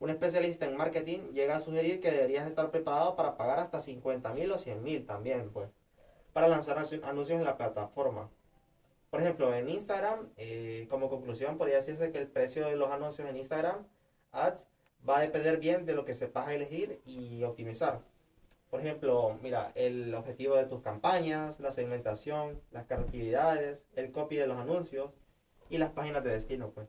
Un 0.00 0.10
especialista 0.10 0.66
en 0.66 0.76
marketing 0.76 1.30
llega 1.32 1.56
a 1.56 1.60
sugerir 1.60 2.00
que 2.00 2.12
deberías 2.12 2.46
estar 2.46 2.70
preparado 2.70 3.16
para 3.16 3.36
pagar 3.36 3.58
hasta 3.58 3.80
50 3.80 4.32
mil 4.34 4.52
o 4.52 4.58
100 4.58 4.82
mil 4.84 5.04
también, 5.04 5.50
pues, 5.50 5.68
para 6.32 6.46
lanzar 6.46 6.78
anuncios 6.78 7.38
en 7.38 7.44
la 7.44 7.56
plataforma. 7.56 8.30
Por 9.10 9.20
ejemplo, 9.20 9.52
en 9.54 9.68
Instagram, 9.68 10.28
eh, 10.36 10.86
como 10.88 11.08
conclusión, 11.08 11.58
podría 11.58 11.76
decirse 11.76 12.12
que 12.12 12.18
el 12.18 12.28
precio 12.28 12.66
de 12.66 12.76
los 12.76 12.90
anuncios 12.90 13.28
en 13.28 13.36
Instagram 13.36 13.86
Ads 14.32 14.68
va 15.08 15.18
a 15.18 15.22
depender 15.22 15.58
bien 15.58 15.86
de 15.86 15.94
lo 15.94 16.04
que 16.04 16.14
sepas 16.14 16.50
elegir 16.50 17.00
y 17.04 17.42
optimizar. 17.42 18.00
Por 18.70 18.80
ejemplo, 18.80 19.38
mira, 19.42 19.72
el 19.74 20.14
objetivo 20.14 20.56
de 20.56 20.64
tus 20.64 20.82
campañas, 20.82 21.58
la 21.60 21.70
segmentación, 21.70 22.60
las 22.70 22.86
creatividades, 22.86 23.86
el 23.96 24.12
copy 24.12 24.36
de 24.36 24.46
los 24.46 24.58
anuncios 24.58 25.10
y 25.70 25.78
las 25.78 25.90
páginas 25.90 26.22
de 26.22 26.30
destino, 26.30 26.70
pues. 26.70 26.86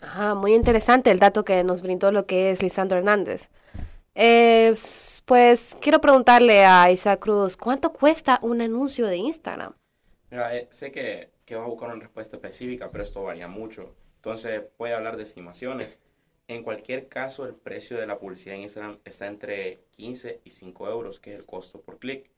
Ah, 0.00 0.34
muy 0.34 0.54
interesante 0.54 1.10
el 1.10 1.18
dato 1.18 1.44
que 1.44 1.62
nos 1.62 1.82
brindó 1.82 2.10
lo 2.10 2.26
que 2.26 2.50
es 2.50 2.62
Lisandro 2.62 2.98
Hernández. 2.98 3.50
Eh, 4.14 4.74
pues 5.24 5.76
quiero 5.80 6.00
preguntarle 6.00 6.64
a 6.64 6.90
Isa 6.90 7.16
Cruz, 7.18 7.56
¿cuánto 7.56 7.92
cuesta 7.92 8.38
un 8.42 8.60
anuncio 8.60 9.06
de 9.06 9.16
Instagram? 9.16 9.74
Mira, 10.30 10.56
eh, 10.56 10.68
sé 10.70 10.90
que, 10.90 11.30
que 11.44 11.56
va 11.56 11.64
a 11.64 11.68
buscar 11.68 11.90
una 11.90 12.00
respuesta 12.00 12.36
específica, 12.36 12.90
pero 12.90 13.04
esto 13.04 13.22
varía 13.22 13.48
mucho. 13.48 13.94
Entonces, 14.16 14.62
puede 14.76 14.94
hablar 14.94 15.16
de 15.16 15.24
estimaciones. 15.24 15.98
En 16.46 16.62
cualquier 16.62 17.08
caso, 17.08 17.46
el 17.46 17.54
precio 17.54 17.96
de 17.96 18.06
la 18.06 18.18
publicidad 18.18 18.56
en 18.56 18.62
Instagram 18.62 18.98
está 19.06 19.28
entre 19.28 19.78
15 19.92 20.42
y 20.44 20.50
5 20.50 20.90
euros, 20.90 21.18
que 21.18 21.32
es 21.32 21.38
el 21.38 21.46
costo 21.46 21.80
por 21.80 21.98
clic. 21.98 22.30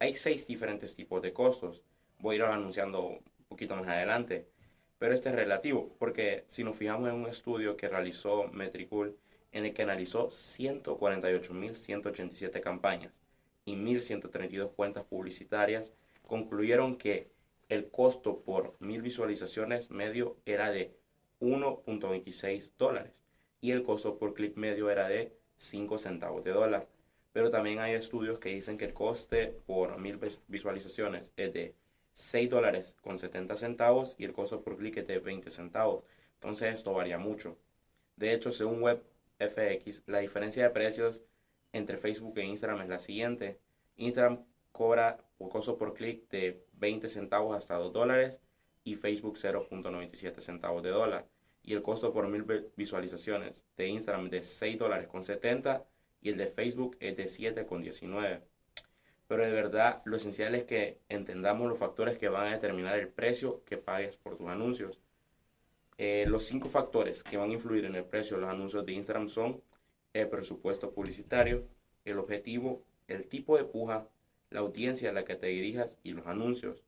Hay 0.00 0.14
seis 0.14 0.48
diferentes 0.48 0.96
tipos 0.96 1.22
de 1.22 1.32
costos. 1.32 1.84
Voy 2.18 2.34
a 2.34 2.38
ir 2.38 2.44
anunciando 2.44 3.06
un 3.06 3.22
poquito 3.48 3.76
más 3.76 3.86
adelante. 3.86 4.48
Pero 4.98 5.14
este 5.14 5.28
es 5.28 5.36
relativo, 5.36 5.94
porque 6.00 6.44
si 6.48 6.64
nos 6.64 6.74
fijamos 6.74 7.08
en 7.08 7.14
un 7.14 7.28
estudio 7.28 7.76
que 7.76 7.88
realizó 7.88 8.48
Metricool, 8.48 9.16
en 9.52 9.66
el 9.66 9.74
que 9.74 9.82
analizó 9.82 10.30
148.187 10.30 12.60
campañas 12.60 13.22
y 13.64 13.76
1.132 13.76 14.72
cuentas 14.74 15.04
publicitarias, 15.04 15.92
concluyeron 16.26 16.96
que 16.96 17.30
el 17.68 17.88
costo 17.90 18.40
por 18.40 18.74
mil 18.80 19.02
visualizaciones 19.02 19.92
medio 19.92 20.36
era 20.46 20.72
de 20.72 20.96
1.26 21.40 22.72
dólares 22.76 23.21
y 23.62 23.70
el 23.70 23.84
costo 23.84 24.18
por 24.18 24.34
clic 24.34 24.56
medio 24.56 24.90
era 24.90 25.08
de 25.08 25.32
5 25.56 25.96
centavos 25.96 26.44
de 26.44 26.50
dólar. 26.50 26.88
Pero 27.32 27.48
también 27.48 27.78
hay 27.78 27.94
estudios 27.94 28.38
que 28.38 28.50
dicen 28.50 28.76
que 28.76 28.84
el 28.84 28.92
coste 28.92 29.46
por 29.66 29.98
mil 29.98 30.18
visualizaciones 30.48 31.32
es 31.36 31.52
de 31.54 31.74
6 32.12 32.50
dólares 32.50 32.96
con 33.00 33.16
70 33.16 33.56
centavos 33.56 34.16
y 34.18 34.24
el 34.24 34.32
costo 34.32 34.62
por 34.62 34.76
clic 34.76 34.98
es 34.98 35.06
de 35.06 35.20
20 35.20 35.48
centavos. 35.48 36.04
Entonces 36.34 36.74
esto 36.74 36.92
varía 36.92 37.18
mucho. 37.18 37.56
De 38.16 38.34
hecho, 38.34 38.50
según 38.50 38.82
WebFX, 38.82 40.02
la 40.06 40.18
diferencia 40.18 40.64
de 40.64 40.70
precios 40.70 41.22
entre 41.72 41.96
Facebook 41.96 42.36
e 42.38 42.44
Instagram 42.44 42.82
es 42.82 42.88
la 42.88 42.98
siguiente. 42.98 43.60
Instagram 43.96 44.44
cobra 44.72 45.24
un 45.38 45.48
costo 45.48 45.78
por 45.78 45.94
clic 45.94 46.28
de 46.30 46.66
20 46.72 47.08
centavos 47.08 47.56
hasta 47.56 47.76
2 47.76 47.92
dólares 47.92 48.40
y 48.82 48.96
Facebook 48.96 49.36
0.97 49.36 50.40
centavos 50.40 50.82
de 50.82 50.90
dólar 50.90 51.28
y 51.62 51.74
el 51.74 51.82
costo 51.82 52.12
por 52.12 52.28
mil 52.28 52.44
visualizaciones 52.76 53.64
de 53.76 53.88
Instagram 53.88 54.30
de 54.30 54.42
6 54.42 54.78
dólares 54.78 55.08
con 55.08 55.22
70 55.22 55.84
y 56.20 56.30
el 56.30 56.36
de 56.36 56.46
Facebook 56.46 56.96
es 57.00 57.16
de 57.16 57.28
7 57.28 57.66
con 57.66 57.82
19. 57.82 58.42
Pero 59.28 59.44
de 59.44 59.52
verdad 59.52 60.02
lo 60.04 60.16
esencial 60.16 60.54
es 60.54 60.64
que 60.64 61.00
entendamos 61.08 61.68
los 61.68 61.78
factores 61.78 62.18
que 62.18 62.28
van 62.28 62.48
a 62.48 62.52
determinar 62.52 62.98
el 62.98 63.08
precio 63.08 63.62
que 63.64 63.78
pagues 63.78 64.16
por 64.16 64.36
tus 64.36 64.48
anuncios. 64.48 64.98
Eh, 65.98 66.24
los 66.26 66.44
cinco 66.44 66.68
factores 66.68 67.22
que 67.22 67.36
van 67.36 67.50
a 67.50 67.54
influir 67.54 67.84
en 67.84 67.94
el 67.94 68.04
precio 68.04 68.36
de 68.36 68.42
los 68.42 68.50
anuncios 68.50 68.84
de 68.84 68.92
Instagram 68.92 69.28
son 69.28 69.62
el 70.12 70.28
presupuesto 70.28 70.92
publicitario, 70.92 71.64
el 72.04 72.18
objetivo, 72.18 72.82
el 73.06 73.28
tipo 73.28 73.56
de 73.56 73.64
puja, 73.64 74.08
la 74.50 74.60
audiencia 74.60 75.10
a 75.10 75.12
la 75.12 75.24
que 75.24 75.36
te 75.36 75.46
dirijas 75.46 75.98
y 76.02 76.12
los 76.12 76.26
anuncios. 76.26 76.82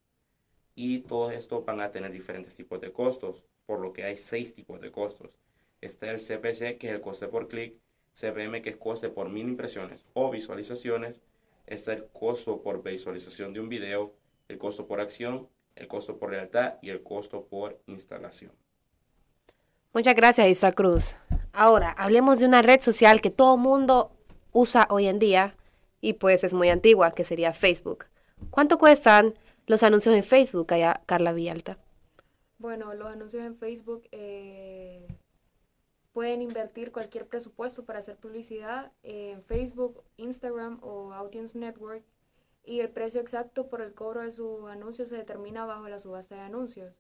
Y 0.75 1.01
todos 1.01 1.33
estos 1.33 1.65
van 1.65 1.81
a 1.81 1.93
tener 1.93 2.11
diferentes 2.11 2.55
tipos 2.57 2.81
de 2.81 2.93
costos 2.93 3.45
por 3.67 3.81
lo 3.81 3.93
que 3.93 4.05
hay 4.05 4.17
seis 4.17 4.55
tipos 4.55 4.81
de 4.81 4.91
costos. 4.91 5.39
Está 5.81 6.11
el 6.11 6.19
CPC, 6.19 6.79
que 6.79 6.89
es 6.89 6.95
el 6.95 7.01
coste 7.01 7.29
por 7.29 7.49
clic, 7.49 7.77
CPM, 8.15 8.63
que 8.63 8.71
es 8.71 8.77
coste 8.77 9.09
por 9.09 9.29
mil 9.29 9.49
impresiones 9.49 10.05
o 10.15 10.31
visualizaciones, 10.31 11.23
está 11.67 11.93
el 11.93 12.07
costo 12.07 12.63
por 12.63 12.83
visualización 12.83 13.53
de 13.53 13.61
un 13.61 13.69
video, 13.69 14.15
el 14.49 14.59
costo 14.59 14.87
por 14.87 15.01
acción, 15.01 15.49
el 15.77 15.89
costo 15.89 16.19
por 16.19 16.31
lealtad 16.31 16.75
y 16.83 16.91
el 16.91 17.03
costo 17.03 17.47
por 17.47 17.81
instalación. 17.87 18.53
Muchas 19.93 20.15
gracias, 20.15 20.49
Isa 20.49 20.73
Cruz. 20.73 21.15
Ahora, 21.53 21.91
hablemos 21.91 22.41
de 22.41 22.47
una 22.47 22.63
red 22.63 22.81
social 22.81 23.21
que 23.21 23.31
todo 23.31 23.57
mundo 23.57 24.13
usa 24.53 24.87
hoy 24.91 25.07
en 25.07 25.19
día 25.19 25.57
y 26.01 26.15
pues 26.15 26.45
es 26.45 26.53
muy 26.53 26.69
antigua, 26.69 27.11
que 27.13 27.25
sería 27.25 27.53
Facebook. 27.53 28.07
¿Cuánto 28.51 28.79
cuestan 28.79 29.35
los 29.67 29.83
anuncios 29.83 30.15
en 30.15 30.25
Facebook, 30.25 30.73
allá 30.73 31.01
Carla 31.07 31.33
Villalta? 31.33 31.79
Bueno, 32.59 32.95
los 32.95 33.09
anuncios 33.09 33.43
en 33.43 33.57
Facebook 33.57 34.05
eh, 34.13 35.07
pueden 36.13 36.43
invertir 36.43 36.93
cualquier 36.93 37.27
presupuesto 37.27 37.85
para 37.85 37.99
hacer 37.99 38.17
publicidad 38.17 38.93
en 39.03 39.43
Facebook, 39.43 40.03
Instagram 40.17 40.79
o 40.83 41.13
Audience 41.13 41.59
Network 41.59 42.05
y 42.65 42.81
el 42.81 42.91
precio 42.91 43.21
exacto 43.21 43.69
por 43.69 43.83
el 43.83 43.95
cobro 43.95 44.23
de 44.23 44.31
sus 44.31 44.69
anuncios 44.69 45.09
se 45.09 45.17
determina 45.17 45.67
bajo 45.67 45.89
la 45.89 45.99
subasta 45.99 46.37
de 46.37 46.43
anuncios. 46.43 46.95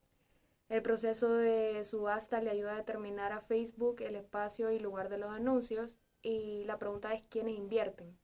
El 0.69 0.83
proceso 0.83 1.35
de 1.35 1.85
subasta 1.85 2.41
le 2.41 2.51
ayuda 2.51 2.75
a 2.75 2.79
determinar 2.79 3.33
a 3.33 3.41
Facebook 3.41 4.01
el 4.01 4.17
espacio 4.17 4.71
y 4.73 4.79
lugar 4.79 5.09
de 5.09 5.19
los 5.19 5.31
anuncios 5.31 5.97
y 6.23 6.65
la 6.65 6.79
pregunta 6.79 7.13
es 7.15 7.23
quiénes 7.29 7.57
invierten. 7.57 8.19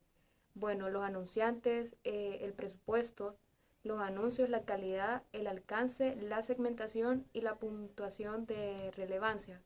Bueno, 0.55 0.91
los 0.91 1.03
anunciantes, 1.03 1.97
eh, 2.03 2.39
el 2.43 2.53
presupuesto, 2.53 3.37
los 3.83 4.01
anuncios, 4.01 4.51
la 4.51 4.65
calidad, 4.65 5.23
el 5.33 5.47
alcance, 5.47 6.17
la 6.17 6.43
segmentación 6.43 7.27
y 7.33 7.41
la 7.41 7.57
puntuación 7.57 8.47
de 8.47 8.91
relevancia. 8.93 9.63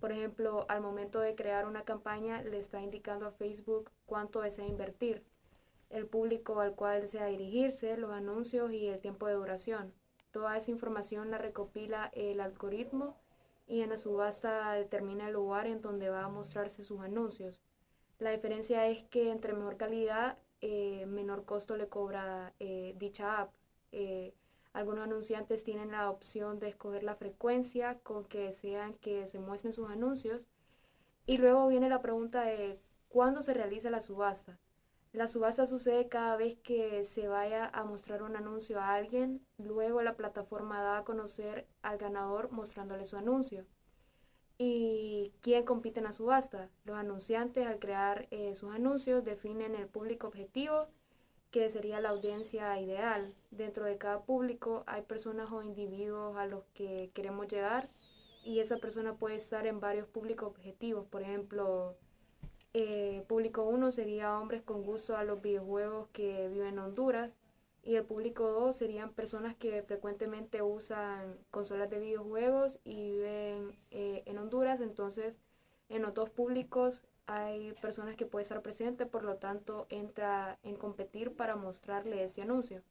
Por 0.00 0.12
ejemplo, 0.12 0.64
al 0.68 0.80
momento 0.80 1.20
de 1.20 1.34
crear 1.34 1.66
una 1.66 1.82
campaña 1.82 2.42
le 2.42 2.58
está 2.58 2.80
indicando 2.80 3.26
a 3.26 3.32
Facebook 3.32 3.90
cuánto 4.06 4.40
desea 4.42 4.66
invertir, 4.66 5.24
el 5.90 6.06
público 6.06 6.60
al 6.60 6.74
cual 6.74 7.00
desea 7.00 7.26
dirigirse, 7.26 7.96
los 7.96 8.12
anuncios 8.12 8.72
y 8.72 8.86
el 8.86 9.00
tiempo 9.00 9.26
de 9.26 9.34
duración. 9.34 9.92
Toda 10.30 10.56
esa 10.56 10.70
información 10.70 11.30
la 11.30 11.38
recopila 11.38 12.10
el 12.14 12.40
algoritmo 12.40 13.16
y 13.66 13.80
en 13.80 13.90
la 13.90 13.98
subasta 13.98 14.72
determina 14.72 15.26
el 15.26 15.34
lugar 15.34 15.66
en 15.66 15.80
donde 15.80 16.10
va 16.10 16.24
a 16.24 16.28
mostrarse 16.28 16.82
sus 16.82 17.00
anuncios. 17.00 17.60
La 18.18 18.30
diferencia 18.30 18.86
es 18.86 19.02
que 19.04 19.30
entre 19.30 19.52
mejor 19.52 19.76
calidad 19.76 20.38
eh, 20.60 21.06
menor 21.06 21.44
costo 21.44 21.76
le 21.76 21.88
cobra 21.88 22.54
eh, 22.58 22.94
dicha 22.98 23.40
app. 23.40 23.54
Eh, 23.92 24.34
algunos 24.72 25.04
anunciantes 25.04 25.64
tienen 25.64 25.90
la 25.90 26.10
opción 26.10 26.58
de 26.58 26.68
escoger 26.68 27.02
la 27.02 27.14
frecuencia 27.14 27.98
con 28.00 28.24
que 28.24 28.40
desean 28.40 28.94
que 28.94 29.26
se 29.26 29.38
muestren 29.38 29.72
sus 29.72 29.90
anuncios. 29.90 30.46
Y 31.26 31.38
luego 31.38 31.68
viene 31.68 31.88
la 31.88 32.02
pregunta 32.02 32.42
de 32.42 32.80
cuándo 33.08 33.42
se 33.42 33.54
realiza 33.54 33.90
la 33.90 34.00
subasta. 34.00 34.58
La 35.12 35.26
subasta 35.26 35.66
sucede 35.66 36.08
cada 36.08 36.36
vez 36.36 36.58
que 36.58 37.04
se 37.04 37.28
vaya 37.28 37.66
a 37.66 37.84
mostrar 37.84 38.22
un 38.22 38.36
anuncio 38.36 38.78
a 38.78 38.94
alguien, 38.94 39.40
luego 39.56 40.02
la 40.02 40.16
plataforma 40.16 40.82
da 40.82 40.98
a 40.98 41.04
conocer 41.04 41.66
al 41.82 41.96
ganador 41.96 42.50
mostrándole 42.52 43.06
su 43.06 43.16
anuncio. 43.16 43.64
¿Y 44.58 45.32
quién 45.40 45.64
compite 45.64 46.00
en 46.00 46.04
la 46.04 46.12
subasta? 46.12 46.68
Los 46.84 46.96
anunciantes 46.96 47.66
al 47.66 47.78
crear 47.78 48.26
eh, 48.32 48.56
sus 48.56 48.74
anuncios 48.74 49.24
definen 49.24 49.76
el 49.76 49.86
público 49.86 50.26
objetivo, 50.26 50.88
que 51.52 51.70
sería 51.70 52.00
la 52.00 52.08
audiencia 52.10 52.78
ideal. 52.80 53.34
Dentro 53.52 53.84
de 53.84 53.98
cada 53.98 54.22
público 54.24 54.82
hay 54.88 55.02
personas 55.02 55.52
o 55.52 55.62
individuos 55.62 56.36
a 56.36 56.46
los 56.46 56.64
que 56.74 57.10
queremos 57.14 57.46
llegar 57.46 57.88
y 58.44 58.58
esa 58.58 58.78
persona 58.78 59.14
puede 59.16 59.36
estar 59.36 59.64
en 59.66 59.78
varios 59.78 60.08
públicos 60.08 60.48
objetivos. 60.48 61.06
Por 61.06 61.22
ejemplo, 61.22 61.96
eh, 62.74 63.24
público 63.28 63.62
1 63.62 63.92
sería 63.92 64.38
hombres 64.40 64.62
con 64.62 64.82
gusto 64.82 65.16
a 65.16 65.22
los 65.22 65.40
videojuegos 65.40 66.08
que 66.12 66.48
viven 66.48 66.74
en 66.74 66.78
Honduras 66.80 67.30
y 67.88 67.96
el 67.96 68.04
público 68.04 68.50
2 68.50 68.76
serían 68.76 69.14
personas 69.14 69.56
que 69.56 69.82
frecuentemente 69.82 70.60
usan 70.60 71.38
consolas 71.50 71.88
de 71.88 71.98
videojuegos 71.98 72.80
y 72.84 73.12
viven 73.12 73.78
eh, 73.90 74.22
en 74.26 74.36
Honduras. 74.36 74.82
Entonces, 74.82 75.38
en 75.88 76.02
los 76.02 76.12
dos 76.12 76.28
públicos 76.28 77.02
hay 77.24 77.72
personas 77.80 78.14
que 78.14 78.26
pueden 78.26 78.42
estar 78.42 78.60
presentes, 78.60 79.06
por 79.06 79.24
lo 79.24 79.36
tanto, 79.36 79.86
entra 79.88 80.58
en 80.64 80.76
competir 80.76 81.34
para 81.34 81.56
mostrarle 81.56 82.22
ese 82.22 82.42
anuncio. 82.42 82.82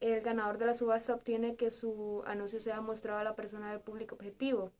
El 0.00 0.20
ganador 0.20 0.58
de 0.58 0.66
la 0.66 0.74
subasta 0.74 1.14
obtiene 1.14 1.56
que 1.56 1.70
su 1.70 2.22
anuncio 2.26 2.60
sea 2.60 2.82
mostrado 2.82 3.20
a 3.20 3.24
la 3.24 3.34
persona 3.34 3.70
del 3.70 3.80
público 3.80 4.16
objetivo. 4.16 4.72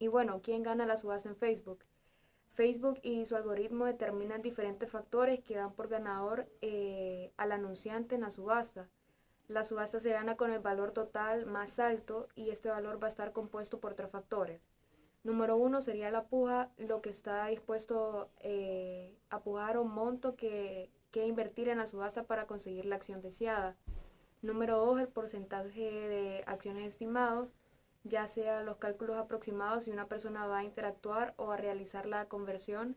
Y 0.00 0.08
bueno, 0.08 0.40
¿quién 0.42 0.64
gana 0.64 0.86
la 0.86 0.96
subasta 0.96 1.28
en 1.28 1.36
Facebook? 1.36 1.84
Facebook 2.58 2.98
y 3.04 3.24
su 3.24 3.36
algoritmo 3.36 3.84
determinan 3.84 4.42
diferentes 4.42 4.90
factores 4.90 5.38
que 5.44 5.54
dan 5.54 5.72
por 5.74 5.86
ganador 5.86 6.48
eh, 6.60 7.30
al 7.36 7.52
anunciante 7.52 8.16
en 8.16 8.22
la 8.22 8.30
subasta. 8.30 8.88
La 9.46 9.62
subasta 9.62 10.00
se 10.00 10.10
gana 10.10 10.36
con 10.36 10.50
el 10.50 10.58
valor 10.58 10.90
total 10.90 11.46
más 11.46 11.78
alto 11.78 12.26
y 12.34 12.50
este 12.50 12.68
valor 12.68 13.00
va 13.00 13.06
a 13.06 13.10
estar 13.10 13.32
compuesto 13.32 13.78
por 13.78 13.94
tres 13.94 14.10
factores. 14.10 14.60
Número 15.22 15.56
uno 15.56 15.80
sería 15.80 16.10
la 16.10 16.24
puja, 16.24 16.72
lo 16.78 17.00
que 17.00 17.10
está 17.10 17.46
dispuesto 17.46 18.28
eh, 18.40 19.16
a 19.30 19.38
pujar 19.38 19.78
un 19.78 19.92
monto 19.92 20.34
que, 20.34 20.90
que 21.12 21.28
invertir 21.28 21.68
en 21.68 21.78
la 21.78 21.86
subasta 21.86 22.24
para 22.24 22.48
conseguir 22.48 22.86
la 22.86 22.96
acción 22.96 23.22
deseada. 23.22 23.76
Número 24.42 24.78
dos, 24.78 24.98
el 24.98 25.06
porcentaje 25.06 26.08
de 26.08 26.42
acciones 26.44 26.88
estimados 26.88 27.54
ya 28.04 28.26
sea 28.26 28.62
los 28.62 28.76
cálculos 28.78 29.16
aproximados 29.16 29.84
si 29.84 29.90
una 29.90 30.08
persona 30.08 30.46
va 30.46 30.58
a 30.58 30.64
interactuar 30.64 31.34
o 31.36 31.52
a 31.52 31.56
realizar 31.56 32.06
la 32.06 32.26
conversión, 32.26 32.96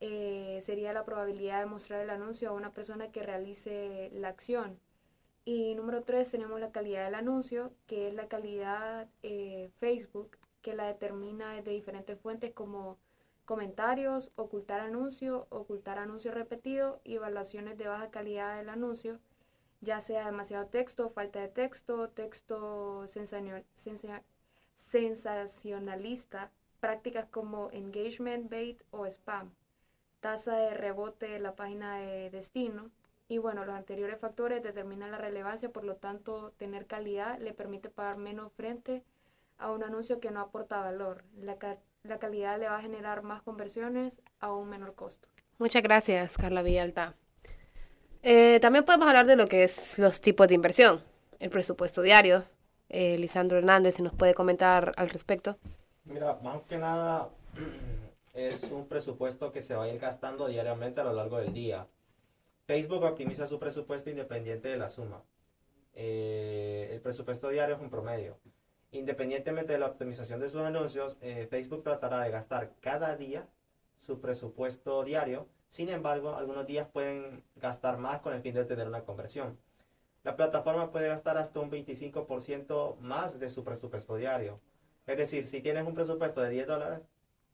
eh, 0.00 0.60
sería 0.62 0.92
la 0.92 1.04
probabilidad 1.04 1.60
de 1.60 1.66
mostrar 1.66 2.00
el 2.00 2.10
anuncio 2.10 2.48
a 2.50 2.52
una 2.52 2.72
persona 2.72 3.12
que 3.12 3.22
realice 3.22 4.10
la 4.14 4.28
acción. 4.28 4.80
Y 5.44 5.74
número 5.74 6.02
tres, 6.04 6.30
tenemos 6.30 6.60
la 6.60 6.72
calidad 6.72 7.04
del 7.04 7.14
anuncio, 7.14 7.72
que 7.86 8.08
es 8.08 8.14
la 8.14 8.28
calidad 8.28 9.08
eh, 9.22 9.70
Facebook, 9.76 10.38
que 10.62 10.74
la 10.74 10.86
determina 10.86 11.60
de 11.62 11.70
diferentes 11.70 12.18
fuentes 12.20 12.52
como 12.52 12.98
comentarios, 13.44 14.32
ocultar 14.36 14.80
anuncio, 14.80 15.46
ocultar 15.50 15.98
anuncio 15.98 16.30
repetido 16.32 17.00
y 17.04 17.16
evaluaciones 17.16 17.76
de 17.78 17.88
baja 17.88 18.10
calidad 18.10 18.56
del 18.56 18.68
anuncio, 18.68 19.18
ya 19.80 20.00
sea 20.00 20.26
demasiado 20.26 20.66
texto, 20.66 21.10
falta 21.10 21.40
de 21.40 21.48
texto, 21.48 22.08
texto 22.10 23.06
sensacional, 23.08 23.64
sensacionalista, 24.90 26.50
prácticas 26.80 27.26
como 27.30 27.70
engagement 27.72 28.50
bait 28.50 28.82
o 28.90 29.06
spam, 29.06 29.52
tasa 30.20 30.56
de 30.56 30.74
rebote 30.74 31.28
de 31.28 31.38
la 31.38 31.54
página 31.54 31.98
de 31.98 32.30
destino. 32.30 32.90
Y 33.28 33.38
bueno, 33.38 33.64
los 33.64 33.76
anteriores 33.76 34.18
factores 34.18 34.62
determinan 34.62 35.12
la 35.12 35.18
relevancia, 35.18 35.70
por 35.70 35.84
lo 35.84 35.96
tanto, 35.96 36.52
tener 36.56 36.86
calidad 36.86 37.38
le 37.38 37.54
permite 37.54 37.88
pagar 37.88 38.16
menos 38.16 38.52
frente 38.52 39.04
a 39.56 39.70
un 39.70 39.84
anuncio 39.84 40.18
que 40.18 40.32
no 40.32 40.40
aporta 40.40 40.80
valor. 40.80 41.24
La, 41.36 41.56
la 42.02 42.18
calidad 42.18 42.58
le 42.58 42.68
va 42.68 42.78
a 42.78 42.82
generar 42.82 43.22
más 43.22 43.42
conversiones 43.42 44.20
a 44.40 44.52
un 44.52 44.68
menor 44.68 44.94
costo. 44.96 45.28
Muchas 45.58 45.82
gracias, 45.82 46.36
Carla 46.36 46.62
Villalta. 46.62 47.14
Eh, 48.22 48.58
también 48.60 48.84
podemos 48.84 49.08
hablar 49.08 49.26
de 49.26 49.36
lo 49.36 49.48
que 49.48 49.64
es 49.64 49.98
los 49.98 50.20
tipos 50.20 50.46
de 50.46 50.54
inversión, 50.54 51.02
el 51.38 51.48
presupuesto 51.48 52.02
diario, 52.02 52.44
eh, 52.90 53.16
Lisandro 53.16 53.56
Hernández, 53.56 53.96
si 53.96 54.02
nos 54.02 54.12
puede 54.12 54.34
comentar 54.34 54.92
al 54.96 55.08
respecto. 55.08 55.56
Mira, 56.04 56.36
más 56.42 56.60
que 56.68 56.76
nada 56.76 57.30
es 58.34 58.64
un 58.64 58.86
presupuesto 58.86 59.52
que 59.52 59.62
se 59.62 59.74
va 59.74 59.84
a 59.84 59.88
ir 59.88 59.98
gastando 59.98 60.48
diariamente 60.48 61.00
a 61.00 61.04
lo 61.04 61.14
largo 61.14 61.38
del 61.38 61.54
día. 61.54 61.86
Facebook 62.66 63.02
optimiza 63.04 63.46
su 63.46 63.58
presupuesto 63.58 64.10
independiente 64.10 64.68
de 64.68 64.76
la 64.76 64.88
suma. 64.88 65.22
Eh, 65.94 66.90
el 66.92 67.00
presupuesto 67.00 67.48
diario 67.48 67.76
es 67.76 67.80
un 67.80 67.88
promedio. 67.88 68.38
Independientemente 68.92 69.72
de 69.72 69.78
la 69.78 69.86
optimización 69.86 70.40
de 70.40 70.48
sus 70.48 70.60
anuncios, 70.60 71.16
Facebook 71.48 71.84
tratará 71.84 72.20
de 72.22 72.30
gastar 72.30 72.72
cada 72.80 73.16
día 73.16 73.48
su 73.98 74.20
presupuesto 74.20 75.04
diario. 75.04 75.46
Sin 75.70 75.88
embargo, 75.88 76.34
algunos 76.34 76.66
días 76.66 76.88
pueden 76.92 77.44
gastar 77.54 77.96
más 77.96 78.20
con 78.22 78.34
el 78.34 78.42
fin 78.42 78.54
de 78.54 78.64
tener 78.64 78.88
una 78.88 79.04
conversión. 79.04 79.56
La 80.24 80.34
plataforma 80.34 80.90
puede 80.90 81.06
gastar 81.06 81.38
hasta 81.38 81.60
un 81.60 81.70
25% 81.70 82.96
más 82.98 83.38
de 83.38 83.48
su 83.48 83.62
presupuesto 83.62 84.16
diario. 84.16 84.60
Es 85.06 85.16
decir, 85.16 85.46
si 85.46 85.60
tienes 85.60 85.86
un 85.86 85.94
presupuesto 85.94 86.40
de 86.40 86.50
10 86.50 86.66
dólares, 86.66 87.00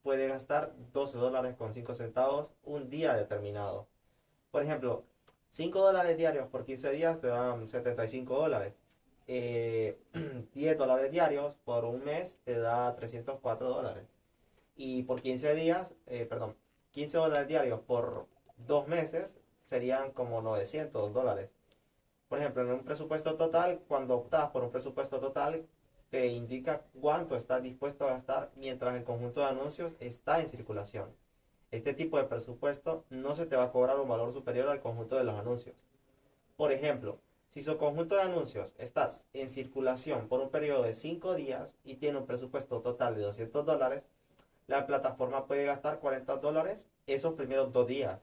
puede 0.02 0.28
gastar 0.28 0.72
12 0.94 1.18
dólares 1.18 1.56
con 1.56 1.74
5 1.74 1.92
centavos 1.92 2.50
un 2.64 2.88
día 2.88 3.14
determinado. 3.14 3.86
Por 4.50 4.62
ejemplo, 4.62 5.04
5 5.50 5.78
dólares 5.78 6.16
diarios 6.16 6.48
por 6.48 6.64
15 6.64 6.92
días 6.92 7.20
te 7.20 7.26
dan 7.26 7.68
75 7.68 8.34
dólares. 8.34 8.72
10 9.26 9.36
eh, 9.36 9.98
dólares 10.78 11.10
diarios 11.10 11.56
por 11.66 11.84
un 11.84 12.02
mes 12.02 12.38
te 12.44 12.58
da 12.58 12.96
304 12.96 13.68
dólares. 13.68 14.06
Y 14.74 15.02
por 15.02 15.20
15 15.20 15.54
días, 15.54 15.92
eh, 16.06 16.24
perdón, 16.24 16.56
15 16.96 17.18
dólares 17.18 17.46
diarios 17.46 17.80
por 17.80 18.26
dos 18.56 18.88
meses 18.88 19.38
serían 19.64 20.12
como 20.12 20.40
900 20.40 21.12
dólares. 21.12 21.50
Por 22.26 22.38
ejemplo, 22.38 22.62
en 22.62 22.70
un 22.70 22.84
presupuesto 22.84 23.36
total, 23.36 23.80
cuando 23.86 24.16
optas 24.16 24.48
por 24.48 24.64
un 24.64 24.70
presupuesto 24.70 25.20
total, 25.20 25.66
te 26.08 26.28
indica 26.28 26.84
cuánto 26.98 27.36
estás 27.36 27.62
dispuesto 27.62 28.06
a 28.06 28.12
gastar 28.12 28.50
mientras 28.56 28.96
el 28.96 29.04
conjunto 29.04 29.40
de 29.40 29.48
anuncios 29.48 29.92
está 30.00 30.40
en 30.40 30.48
circulación. 30.48 31.14
Este 31.70 31.92
tipo 31.92 32.16
de 32.16 32.24
presupuesto 32.24 33.04
no 33.10 33.34
se 33.34 33.44
te 33.44 33.56
va 33.56 33.64
a 33.64 33.72
cobrar 33.72 34.00
un 34.00 34.08
valor 34.08 34.32
superior 34.32 34.70
al 34.70 34.80
conjunto 34.80 35.16
de 35.16 35.24
los 35.24 35.38
anuncios. 35.38 35.76
Por 36.56 36.72
ejemplo, 36.72 37.20
si 37.50 37.60
su 37.60 37.76
conjunto 37.76 38.14
de 38.14 38.22
anuncios 38.22 38.72
estás 38.78 39.26
en 39.34 39.50
circulación 39.50 40.28
por 40.28 40.40
un 40.40 40.48
periodo 40.48 40.82
de 40.84 40.94
5 40.94 41.34
días 41.34 41.76
y 41.84 41.96
tiene 41.96 42.16
un 42.16 42.26
presupuesto 42.26 42.80
total 42.80 43.16
de 43.16 43.20
200 43.20 43.66
dólares, 43.66 44.02
la 44.66 44.86
plataforma 44.86 45.46
puede 45.46 45.64
gastar 45.64 45.98
40 46.00 46.36
dólares 46.36 46.88
esos 47.06 47.34
primeros 47.34 47.72
dos 47.72 47.86
días. 47.86 48.20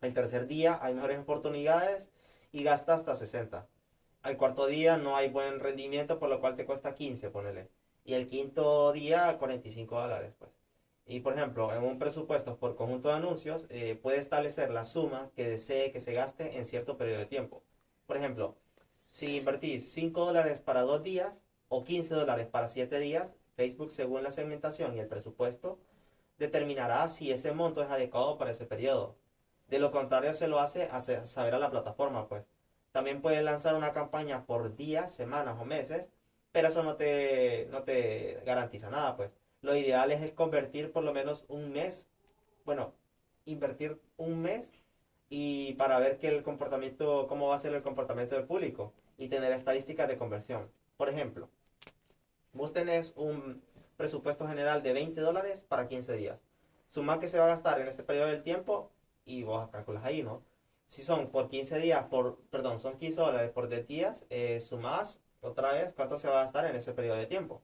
El 0.00 0.14
tercer 0.14 0.46
día 0.46 0.78
hay 0.80 0.94
mejores 0.94 1.18
oportunidades 1.18 2.10
y 2.52 2.62
gasta 2.62 2.94
hasta 2.94 3.14
60. 3.14 3.66
Al 4.22 4.36
cuarto 4.36 4.66
día 4.66 4.96
no 4.96 5.16
hay 5.16 5.28
buen 5.28 5.60
rendimiento, 5.60 6.18
por 6.18 6.28
lo 6.28 6.40
cual 6.40 6.56
te 6.56 6.64
cuesta 6.64 6.94
15, 6.94 7.30
ponele. 7.30 7.68
Y 8.04 8.14
el 8.14 8.26
quinto 8.26 8.92
día, 8.92 9.36
45 9.38 10.00
dólares, 10.00 10.34
pues. 10.38 10.50
Y 11.06 11.20
por 11.20 11.34
ejemplo, 11.34 11.72
en 11.72 11.84
un 11.84 11.98
presupuesto 11.98 12.56
por 12.56 12.74
conjunto 12.74 13.08
de 13.08 13.14
anuncios, 13.14 13.66
eh, 13.68 13.96
puede 14.00 14.18
establecer 14.18 14.70
la 14.70 14.84
suma 14.84 15.30
que 15.36 15.48
desee 15.48 15.92
que 15.92 16.00
se 16.00 16.12
gaste 16.12 16.58
en 16.58 16.64
cierto 16.64 16.96
periodo 16.96 17.20
de 17.20 17.26
tiempo. 17.26 17.62
Por 18.06 18.16
ejemplo, 18.16 18.56
si 19.10 19.36
invertís 19.36 19.92
5 19.92 20.24
dólares 20.24 20.58
para 20.58 20.82
2 20.82 21.02
días 21.02 21.44
o 21.68 21.84
15 21.84 22.14
dólares 22.14 22.46
para 22.48 22.68
7 22.68 22.98
días, 22.98 23.32
Facebook, 23.56 23.90
según 23.90 24.22
la 24.22 24.30
segmentación 24.30 24.94
y 24.94 25.00
el 25.00 25.08
presupuesto, 25.08 25.78
determinará 26.38 27.08
si 27.08 27.32
ese 27.32 27.52
monto 27.52 27.82
es 27.82 27.90
adecuado 27.90 28.38
para 28.38 28.50
ese 28.52 28.66
periodo. 28.66 29.16
De 29.68 29.78
lo 29.78 29.90
contrario, 29.90 30.32
se 30.34 30.48
lo 30.48 30.60
hace, 30.60 30.88
saber 31.26 31.54
a 31.54 31.58
la 31.58 31.70
plataforma, 31.70 32.28
pues. 32.28 32.44
También 32.92 33.20
puedes 33.20 33.42
lanzar 33.42 33.74
una 33.74 33.92
campaña 33.92 34.46
por 34.46 34.76
días, 34.76 35.12
semanas 35.14 35.56
o 35.60 35.64
meses, 35.64 36.10
pero 36.52 36.68
eso 36.68 36.82
no 36.82 36.96
te, 36.96 37.68
no 37.70 37.82
te 37.82 38.42
garantiza 38.46 38.90
nada, 38.90 39.16
pues. 39.16 39.30
Lo 39.62 39.74
ideal 39.76 40.12
es 40.12 40.32
convertir 40.32 40.92
por 40.92 41.02
lo 41.04 41.12
menos 41.12 41.44
un 41.48 41.72
mes, 41.72 42.08
bueno, 42.64 42.92
invertir 43.46 44.00
un 44.16 44.42
mes 44.42 44.74
y 45.28 45.74
para 45.74 45.98
ver 45.98 46.18
que 46.18 46.28
el 46.28 46.42
comportamiento, 46.42 47.26
cómo 47.28 47.48
va 47.48 47.56
a 47.56 47.58
ser 47.58 47.74
el 47.74 47.82
comportamiento 47.82 48.36
del 48.36 48.44
público 48.44 48.92
y 49.18 49.28
tener 49.28 49.52
estadísticas 49.52 50.08
de 50.08 50.18
conversión. 50.18 50.70
Por 50.96 51.08
ejemplo, 51.08 51.48
vos 52.56 52.72
tenés 52.72 53.12
un 53.16 53.62
presupuesto 53.96 54.46
general 54.48 54.82
de 54.82 54.92
20 54.92 55.20
dólares 55.20 55.64
para 55.68 55.88
15 55.88 56.16
días. 56.16 56.42
Suma 56.88 57.20
que 57.20 57.28
se 57.28 57.38
va 57.38 57.44
a 57.44 57.48
gastar 57.48 57.80
en 57.80 57.88
este 57.88 58.02
periodo 58.02 58.28
del 58.28 58.42
tiempo 58.42 58.90
y 59.24 59.42
vos 59.42 59.68
calculas 59.68 60.04
ahí, 60.04 60.22
¿no? 60.22 60.42
Si 60.86 61.02
son 61.02 61.30
por 61.30 61.48
15 61.48 61.78
días, 61.78 62.04
por, 62.04 62.38
perdón, 62.50 62.78
son 62.78 62.96
15 62.96 63.20
dólares 63.20 63.50
por 63.50 63.68
10 63.68 63.86
días, 63.86 64.24
eh, 64.30 64.60
sumás 64.60 65.20
otra 65.40 65.72
vez 65.72 65.92
cuánto 65.94 66.16
se 66.16 66.28
va 66.28 66.40
a 66.40 66.44
gastar 66.44 66.66
en 66.66 66.76
ese 66.76 66.92
periodo 66.92 67.16
de 67.16 67.26
tiempo. 67.26 67.62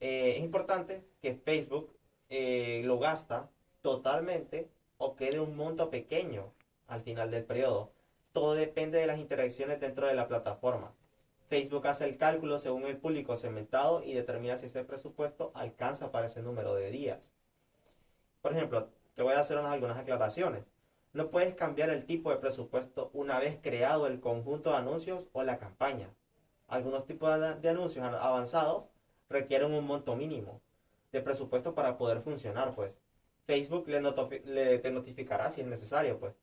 Eh, 0.00 0.36
es 0.36 0.42
importante 0.42 1.04
que 1.20 1.34
Facebook 1.34 1.94
eh, 2.28 2.82
lo 2.84 2.98
gasta 2.98 3.50
totalmente 3.82 4.68
o 4.98 5.16
quede 5.16 5.40
un 5.40 5.56
monto 5.56 5.90
pequeño 5.90 6.52
al 6.86 7.02
final 7.02 7.30
del 7.30 7.44
periodo. 7.44 7.92
Todo 8.32 8.54
depende 8.54 8.98
de 8.98 9.06
las 9.06 9.18
interacciones 9.18 9.80
dentro 9.80 10.06
de 10.06 10.14
la 10.14 10.28
plataforma. 10.28 10.94
Facebook 11.48 11.86
hace 11.86 12.04
el 12.04 12.16
cálculo 12.16 12.58
según 12.58 12.86
el 12.86 12.96
público 12.96 13.36
segmentado 13.36 14.02
y 14.02 14.14
determina 14.14 14.56
si 14.56 14.66
este 14.66 14.84
presupuesto 14.84 15.52
alcanza 15.54 16.10
para 16.10 16.26
ese 16.26 16.42
número 16.42 16.74
de 16.74 16.90
días. 16.90 17.32
Por 18.42 18.52
ejemplo, 18.52 18.88
te 19.14 19.22
voy 19.22 19.34
a 19.34 19.40
hacer 19.40 19.58
algunas 19.58 19.96
aclaraciones. 19.96 20.64
No 21.12 21.30
puedes 21.30 21.54
cambiar 21.54 21.90
el 21.90 22.04
tipo 22.04 22.30
de 22.30 22.36
presupuesto 22.36 23.10
una 23.14 23.38
vez 23.38 23.58
creado 23.62 24.06
el 24.06 24.20
conjunto 24.20 24.70
de 24.70 24.76
anuncios 24.76 25.28
o 25.32 25.42
la 25.42 25.58
campaña. 25.58 26.10
Algunos 26.68 27.06
tipos 27.06 27.30
de 27.62 27.68
anuncios 27.68 28.04
avanzados 28.04 28.88
requieren 29.28 29.72
un 29.72 29.86
monto 29.86 30.16
mínimo 30.16 30.60
de 31.12 31.22
presupuesto 31.22 31.74
para 31.74 31.96
poder 31.96 32.20
funcionar, 32.20 32.74
pues. 32.74 32.98
Facebook 33.46 33.86
te 33.86 34.90
notificará 34.90 35.50
si 35.50 35.60
es 35.60 35.66
necesario, 35.68 36.18
pues. 36.18 36.34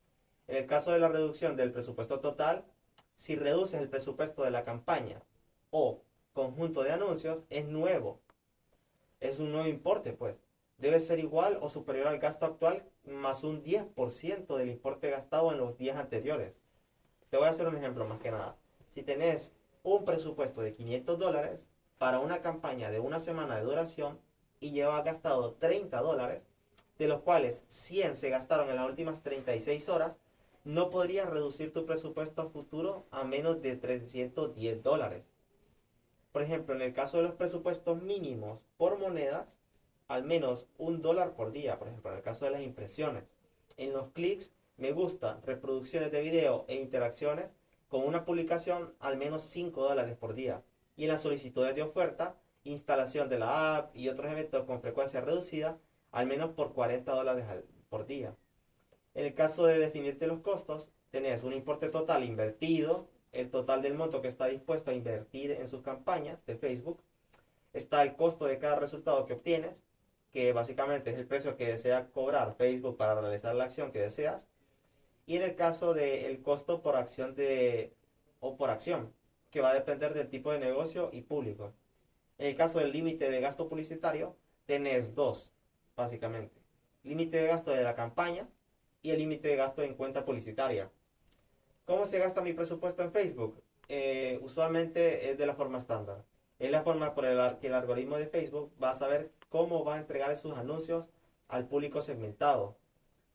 En 0.48 0.56
el 0.56 0.66
caso 0.66 0.92
de 0.92 1.00
la 1.00 1.10
reducción 1.10 1.56
del 1.56 1.72
presupuesto 1.72 2.20
total, 2.20 2.66
si 3.16 3.36
reduces 3.36 3.80
el 3.80 3.90
presupuesto 3.90 4.44
de 4.44 4.52
la 4.52 4.64
campaña 4.64 5.22
o 5.72 6.02
conjunto 6.34 6.84
de 6.84 6.92
anuncios, 6.92 7.44
es 7.50 7.66
nuevo. 7.66 8.20
Es 9.20 9.40
un 9.40 9.52
nuevo 9.52 9.68
importe, 9.68 10.14
pues. 10.14 10.36
Debe 10.78 11.00
ser 11.00 11.20
igual 11.20 11.58
o 11.62 11.70
superior 11.70 12.08
al 12.08 12.20
gasto 12.20 12.46
actual 12.46 12.84
más 13.06 13.44
un 13.44 13.64
10% 13.64 14.58
del 14.58 14.70
importe 14.70 15.10
gastado 15.10 15.52
en 15.52 15.58
los 15.58 15.78
días 15.78 15.98
anteriores. 15.98 16.56
Te 17.30 17.38
voy 17.38 17.48
a 17.48 17.52
hacer 17.52 17.68
un 17.68 17.78
ejemplo 17.78 18.06
más 18.06 18.20
que 18.20 18.32
nada. 18.32 18.58
Si 18.90 19.04
tenés 19.04 19.54
un 19.84 20.06
presupuesto 20.06 20.62
de 20.62 20.74
500 20.74 21.20
dólares 21.20 21.68
para 21.98 22.20
una 22.20 22.42
campaña 22.42 22.90
de 22.90 23.00
una 23.00 23.20
semana 23.20 23.56
de 23.56 23.64
duración 23.64 24.20
y 24.60 24.72
lleva 24.72 25.02
gastado 25.04 25.54
30 25.54 26.02
dólares, 26.02 26.42
de 26.98 27.08
los 27.08 27.22
cuales 27.22 27.66
100 27.68 28.16
se 28.16 28.30
gastaron 28.30 28.70
en 28.70 28.76
las 28.76 28.88
últimas 28.88 29.22
36 29.24 29.90
horas, 29.90 30.20
no 30.64 30.90
podrías 30.90 31.30
reducir 31.30 31.74
tu 31.74 31.86
presupuesto 31.86 32.50
futuro 32.50 33.06
a 33.12 33.24
menos 33.26 33.62
de 33.62 33.76
310 33.76 34.82
dólares. 34.82 35.24
Por 36.32 36.42
ejemplo, 36.42 36.74
en 36.74 36.82
el 36.82 36.94
caso 36.94 37.18
de 37.18 37.24
los 37.24 37.34
presupuestos 37.34 38.02
mínimos 38.02 38.60
por 38.78 38.98
monedas, 38.98 39.56
al 40.08 40.24
menos 40.24 40.68
un 40.78 41.02
dólar 41.02 41.34
por 41.36 41.52
día, 41.52 41.78
por 41.78 41.90
ejemplo, 41.90 42.12
en 42.12 42.18
el 42.18 42.24
caso 42.24 42.46
de 42.46 42.52
las 42.52 42.62
impresiones. 42.62 43.24
En 43.78 43.94
los 43.94 44.10
clics, 44.12 44.54
me 44.78 44.92
gusta, 44.92 45.42
reproducciones 45.46 46.12
de 46.12 46.22
video 46.22 46.66
e 46.68 46.76
interacciones, 46.76 47.48
con 47.90 48.08
una 48.08 48.26
publicación 48.26 48.94
al 49.00 49.18
menos 49.18 49.44
5 49.44 49.84
dólares 49.88 50.18
por 50.18 50.34
día. 50.34 50.64
Y 50.96 51.04
en 51.04 51.10
las 51.10 51.22
solicitudes 51.22 51.76
de 51.76 51.84
oferta, 51.84 52.38
instalación 52.64 53.30
de 53.30 53.40
la 53.40 53.78
app 53.78 53.96
y 53.96 54.10
otros 54.10 54.32
eventos 54.32 54.64
con 54.64 54.82
frecuencia 54.82 55.22
reducida, 55.22 55.78
al 56.12 56.26
menos 56.26 56.52
por 56.52 56.74
40 56.74 57.12
dólares 57.12 57.46
por 57.90 58.06
día. 58.06 58.36
En 59.16 59.26
el 59.26 59.34
caso 59.34 59.66
de 59.66 59.78
definirte 59.78 60.28
los 60.28 60.40
costos, 60.40 60.90
tenés 61.12 61.44
un 61.44 61.54
importe 61.54 61.90
total 61.90 62.24
invertido, 62.24 63.08
el 63.32 63.50
total 63.50 63.82
del 63.82 63.94
monto 63.96 64.22
que 64.22 64.28
está 64.28 64.48
dispuesto 64.48 64.92
a 64.92 64.94
invertir 64.94 65.52
en 65.52 65.68
sus 65.68 65.82
campañas 65.82 66.46
de 66.46 66.56
Facebook, 66.56 67.04
está 67.74 68.04
el 68.04 68.16
costo 68.16 68.46
de 68.46 68.60
cada 68.60 68.78
resultado 68.78 69.26
que 69.26 69.34
obtienes, 69.34 69.84
que 70.32 70.54
básicamente 70.54 71.12
es 71.12 71.18
el 71.18 71.28
precio 71.28 71.58
que 71.58 71.68
desea 71.68 72.10
cobrar 72.12 72.56
Facebook 72.56 72.98
para 72.98 73.20
realizar 73.20 73.54
la 73.56 73.66
acción 73.66 73.92
que 73.92 74.00
deseas, 74.00 74.48
y 75.26 75.36
en 75.36 75.44
el 75.44 75.56
caso 75.56 75.94
del 75.94 76.42
costo 76.42 76.82
por 76.82 76.96
acción 76.96 77.36
de 77.36 77.94
o 78.40 78.58
por 78.58 78.70
acción, 78.70 79.14
que 79.52 79.62
va 79.62 79.70
a 79.70 79.76
depender 79.76 80.14
del 80.14 80.30
tipo 80.30 80.52
de 80.52 80.60
negocio 80.60 81.10
y 81.14 81.22
público. 81.22 81.74
En 82.40 82.48
el 82.48 82.56
caso 82.56 82.80
del 82.80 82.92
límite 82.92 83.30
de 83.30 83.40
gasto 83.40 83.70
publicitario, 83.70 84.36
tenés 84.66 85.14
dos, 85.14 85.52
básicamente. 85.96 86.60
Límite 87.04 87.38
de 87.38 87.48
gasto 87.48 87.72
de 87.72 87.84
la 87.84 87.96
campaña, 87.96 88.50
y 89.04 89.12
el 89.12 89.20
límite 89.20 89.50
de 89.50 89.58
gasto 89.58 89.84
en 89.84 89.94
cuenta 89.94 90.26
publicitaria. 90.26 90.90
¿Cómo 91.86 92.06
se 92.06 92.18
gasta 92.18 92.42
mi 92.42 92.54
presupuesto 92.54 93.04
en 93.04 93.12
Facebook? 93.12 93.62
Eh, 93.90 94.40
usualmente 94.42 95.30
es 95.30 95.38
de 95.38 95.46
la 95.46 95.54
forma 95.54 95.78
estándar. 95.78 96.24
Es 96.58 96.72
la 96.72 96.82
forma 96.82 97.14
por 97.14 97.26
la 97.26 97.60
que 97.60 97.68
el 97.68 97.74
algoritmo 97.74 98.18
de 98.18 98.28
Facebook 98.28 98.72
va 98.82 98.92
a 98.92 98.94
saber 98.96 99.30
cómo 99.50 99.84
va 99.84 99.96
a 99.96 100.00
entregar 100.00 100.36
sus 100.38 100.58
anuncios 100.58 101.10
al 101.50 101.68
público 101.68 102.02
segmentado. 102.02 102.76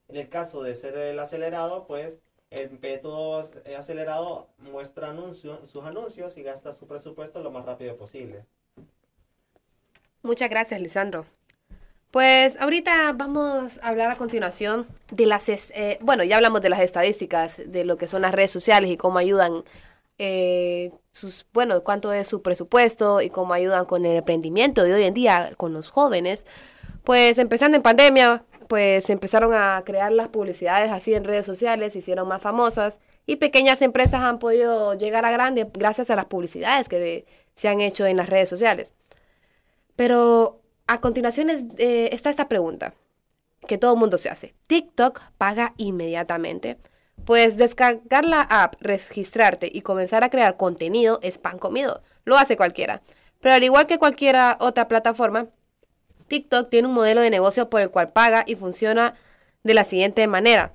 En 0.07 0.15
el 0.15 0.27
caso 0.27 0.63
de 0.63 0.73
ser 0.73 0.97
el 0.97 1.19
acelerado, 1.19 1.85
pues 1.85 2.17
el 2.49 2.79
método 2.79 3.47
acelerado 3.77 4.49
muestra 4.57 5.15
sus 5.31 5.85
anuncios 5.85 6.35
y 6.37 6.41
gasta 6.41 6.73
su 6.73 6.87
presupuesto 6.87 7.43
lo 7.43 7.51
más 7.51 7.65
rápido 7.65 7.95
posible. 7.95 8.43
Muchas 10.23 10.49
gracias, 10.49 10.81
Lisandro. 10.81 11.25
Pues 12.11 12.59
ahorita 12.59 13.13
vamos 13.13 13.77
a 13.83 13.89
hablar 13.89 14.09
a 14.09 14.17
continuación 14.17 14.87
de 15.11 15.27
las, 15.27 15.47
eh, 15.47 15.99
bueno, 16.01 16.23
ya 16.23 16.37
hablamos 16.37 16.61
de 16.61 16.69
las 16.69 16.79
estadísticas, 16.79 17.61
de 17.63 17.85
lo 17.85 17.97
que 17.97 18.07
son 18.07 18.23
las 18.23 18.31
redes 18.33 18.49
sociales 18.49 18.89
y 18.89 18.97
cómo 18.97 19.19
ayudan, 19.19 19.63
eh, 20.17 20.91
sus, 21.11 21.45
bueno, 21.53 21.83
cuánto 21.83 22.11
es 22.11 22.27
su 22.27 22.41
presupuesto 22.41 23.21
y 23.21 23.29
cómo 23.29 23.53
ayudan 23.53 23.85
con 23.85 24.05
el 24.05 24.17
emprendimiento 24.17 24.83
de 24.83 24.95
hoy 24.95 25.03
en 25.03 25.13
día 25.13 25.51
con 25.55 25.71
los 25.71 25.91
jóvenes. 25.91 26.45
Pues 27.03 27.37
empezando 27.37 27.77
en 27.77 27.83
pandemia, 27.83 28.43
pues 28.67 29.09
empezaron 29.11 29.53
a 29.53 29.83
crear 29.85 30.11
las 30.11 30.29
publicidades 30.29 30.91
así 30.91 31.13
en 31.13 31.23
redes 31.23 31.45
sociales, 31.45 31.93
se 31.93 31.99
hicieron 31.99 32.27
más 32.27 32.41
famosas 32.41 32.97
y 33.27 33.35
pequeñas 33.35 33.83
empresas 33.83 34.21
han 34.21 34.39
podido 34.39 34.95
llegar 34.95 35.25
a 35.25 35.31
grandes 35.31 35.67
gracias 35.73 36.09
a 36.09 36.15
las 36.15 36.25
publicidades 36.25 36.89
que 36.89 37.27
se 37.55 37.67
han 37.67 37.81
hecho 37.81 38.07
en 38.07 38.17
las 38.17 38.29
redes 38.29 38.49
sociales. 38.49 38.93
Pero 39.95 40.58
a 40.89 40.97
continuación 40.97 41.51
eh, 41.77 42.09
está 42.11 42.31
esta 42.31 42.49
pregunta 42.49 42.95
que 43.67 43.77
todo 43.77 43.93
el 43.93 43.99
mundo 43.99 44.17
se 44.17 44.29
hace. 44.29 44.55
¿TikTok 44.65 45.21
paga 45.37 45.75
inmediatamente? 45.77 46.77
Pues 47.25 47.57
descargar 47.57 48.25
la 48.25 48.41
app, 48.41 48.73
registrarte 48.79 49.69
y 49.71 49.81
comenzar 49.81 50.23
a 50.23 50.31
crear 50.31 50.57
contenido 50.57 51.19
es 51.21 51.37
pan 51.37 51.59
comido. 51.59 52.01
Lo 52.25 52.37
hace 52.37 52.57
cualquiera. 52.57 53.01
Pero 53.39 53.53
al 53.53 53.63
igual 53.63 53.85
que 53.85 53.99
cualquier 53.99 54.35
otra 54.59 54.87
plataforma, 54.87 55.47
TikTok 56.27 56.71
tiene 56.71 56.87
un 56.87 56.95
modelo 56.95 57.21
de 57.21 57.29
negocio 57.29 57.69
por 57.69 57.81
el 57.81 57.91
cual 57.91 58.11
paga 58.11 58.43
y 58.47 58.55
funciona 58.55 59.13
de 59.63 59.75
la 59.75 59.83
siguiente 59.83 60.25
manera. 60.25 60.73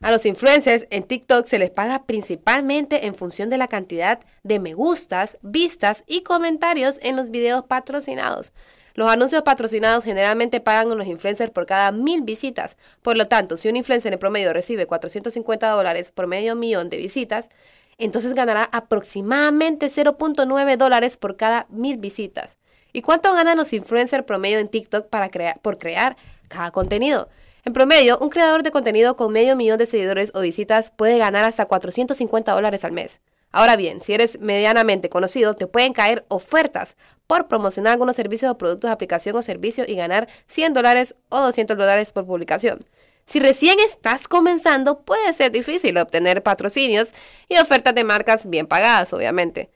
A 0.00 0.10
los 0.10 0.26
influencers 0.26 0.88
en 0.90 1.04
TikTok 1.04 1.46
se 1.46 1.60
les 1.60 1.70
paga 1.70 2.06
principalmente 2.06 3.06
en 3.06 3.14
función 3.14 3.50
de 3.50 3.58
la 3.58 3.68
cantidad 3.68 4.18
de 4.42 4.58
me 4.58 4.74
gustas, 4.74 5.38
vistas 5.42 6.02
y 6.08 6.22
comentarios 6.22 6.98
en 7.02 7.14
los 7.14 7.30
videos 7.30 7.64
patrocinados. 7.66 8.52
Los 8.98 9.08
anuncios 9.08 9.44
patrocinados 9.44 10.02
generalmente 10.02 10.58
pagan 10.58 10.90
a 10.90 10.96
los 10.96 11.06
influencers 11.06 11.52
por 11.52 11.66
cada 11.66 11.92
mil 11.92 12.22
visitas. 12.22 12.76
Por 13.00 13.16
lo 13.16 13.28
tanto, 13.28 13.56
si 13.56 13.68
un 13.68 13.76
influencer 13.76 14.12
en 14.12 14.18
promedio 14.18 14.52
recibe 14.52 14.88
450 14.88 15.70
dólares 15.70 16.10
por 16.10 16.26
medio 16.26 16.56
millón 16.56 16.90
de 16.90 16.96
visitas, 16.96 17.48
entonces 17.96 18.34
ganará 18.34 18.68
aproximadamente 18.72 19.86
0.9 19.86 20.76
dólares 20.76 21.16
por 21.16 21.36
cada 21.36 21.68
mil 21.70 21.98
visitas. 21.98 22.56
¿Y 22.92 23.02
cuánto 23.02 23.32
ganan 23.32 23.56
los 23.56 23.72
influencers 23.72 24.24
promedio 24.24 24.58
en 24.58 24.66
TikTok 24.66 25.06
para 25.06 25.30
por 25.62 25.78
crear 25.78 26.16
cada 26.48 26.72
contenido? 26.72 27.28
En 27.64 27.74
promedio, 27.74 28.18
un 28.18 28.30
creador 28.30 28.64
de 28.64 28.72
contenido 28.72 29.14
con 29.14 29.32
medio 29.32 29.54
millón 29.54 29.78
de 29.78 29.86
seguidores 29.86 30.32
o 30.34 30.40
visitas 30.40 30.90
puede 30.90 31.18
ganar 31.18 31.44
hasta 31.44 31.66
450 31.66 32.50
dólares 32.50 32.82
al 32.84 32.90
mes. 32.90 33.20
Ahora 33.52 33.76
bien, 33.76 34.00
si 34.00 34.12
eres 34.12 34.40
medianamente 34.40 35.08
conocido, 35.08 35.54
te 35.54 35.66
pueden 35.66 35.92
caer 35.92 36.24
ofertas 36.28 36.96
por 37.28 37.46
promocionar 37.46 37.92
algunos 37.92 38.16
servicios 38.16 38.50
o 38.50 38.58
productos 38.58 38.90
aplicación 38.90 39.36
o 39.36 39.42
servicio 39.42 39.84
y 39.86 39.94
ganar 39.94 40.28
100 40.46 40.74
dólares 40.74 41.14
o 41.28 41.38
200 41.38 41.76
dólares 41.76 42.10
por 42.10 42.26
publicación. 42.26 42.80
Si 43.26 43.38
recién 43.38 43.78
estás 43.78 44.26
comenzando, 44.26 45.02
puede 45.02 45.34
ser 45.34 45.52
difícil 45.52 45.98
obtener 45.98 46.42
patrocinios 46.42 47.10
y 47.48 47.58
ofertas 47.58 47.94
de 47.94 48.02
marcas 48.02 48.48
bien 48.48 48.66
pagadas, 48.66 49.12
obviamente. 49.12 49.70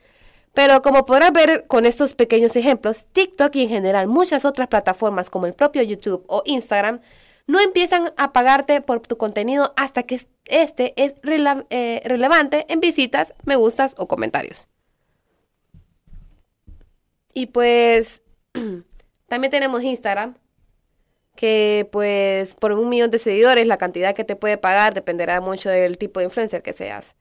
Pero 0.55 0.81
como 0.81 1.05
podrás 1.05 1.33
ver 1.33 1.67
con 1.67 1.85
estos 1.85 2.15
pequeños 2.15 2.57
ejemplos, 2.57 3.07
TikTok 3.13 3.55
y 3.57 3.65
en 3.65 3.69
general 3.69 4.07
muchas 4.07 4.47
otras 4.47 4.69
plataformas 4.69 5.29
como 5.29 5.47
el 5.47 5.53
propio 5.53 5.83
YouTube 5.83 6.25
o 6.29 6.43
Instagram 6.47 7.01
no 7.47 7.61
empiezan 7.61 8.13
a 8.17 8.33
pagarte 8.33 8.81
por 8.81 9.01
tu 9.01 9.19
contenido 9.19 9.75
hasta 9.77 10.05
que 10.05 10.23
este 10.47 10.95
es 10.97 11.15
eh, 11.23 12.03
relevante 12.05 12.65
en 12.71 12.81
visitas, 12.81 13.35
me 13.45 13.57
gustas 13.57 13.95
o 13.99 14.09
comentarios. 14.09 14.72
Y 17.35 17.47
pues 17.47 18.23
también 19.29 19.51
tenemos 19.51 19.83
Instagram, 19.83 20.37
que 21.37 21.89
pues 21.91 22.55
por 22.55 22.73
un 22.73 22.89
millón 22.89 23.11
de 23.11 23.19
seguidores 23.19 23.67
la 23.67 23.79
cantidad 23.79 24.15
que 24.15 24.25
te 24.25 24.37
puede 24.37 24.59
pagar 24.59 24.95
dependerá 24.95 25.41
mucho 25.41 25.71
del 25.71 25.99
tipo 25.99 26.21
de 26.21 26.27
influencer 26.27 26.63
que 26.63 26.73
seas. 26.73 27.15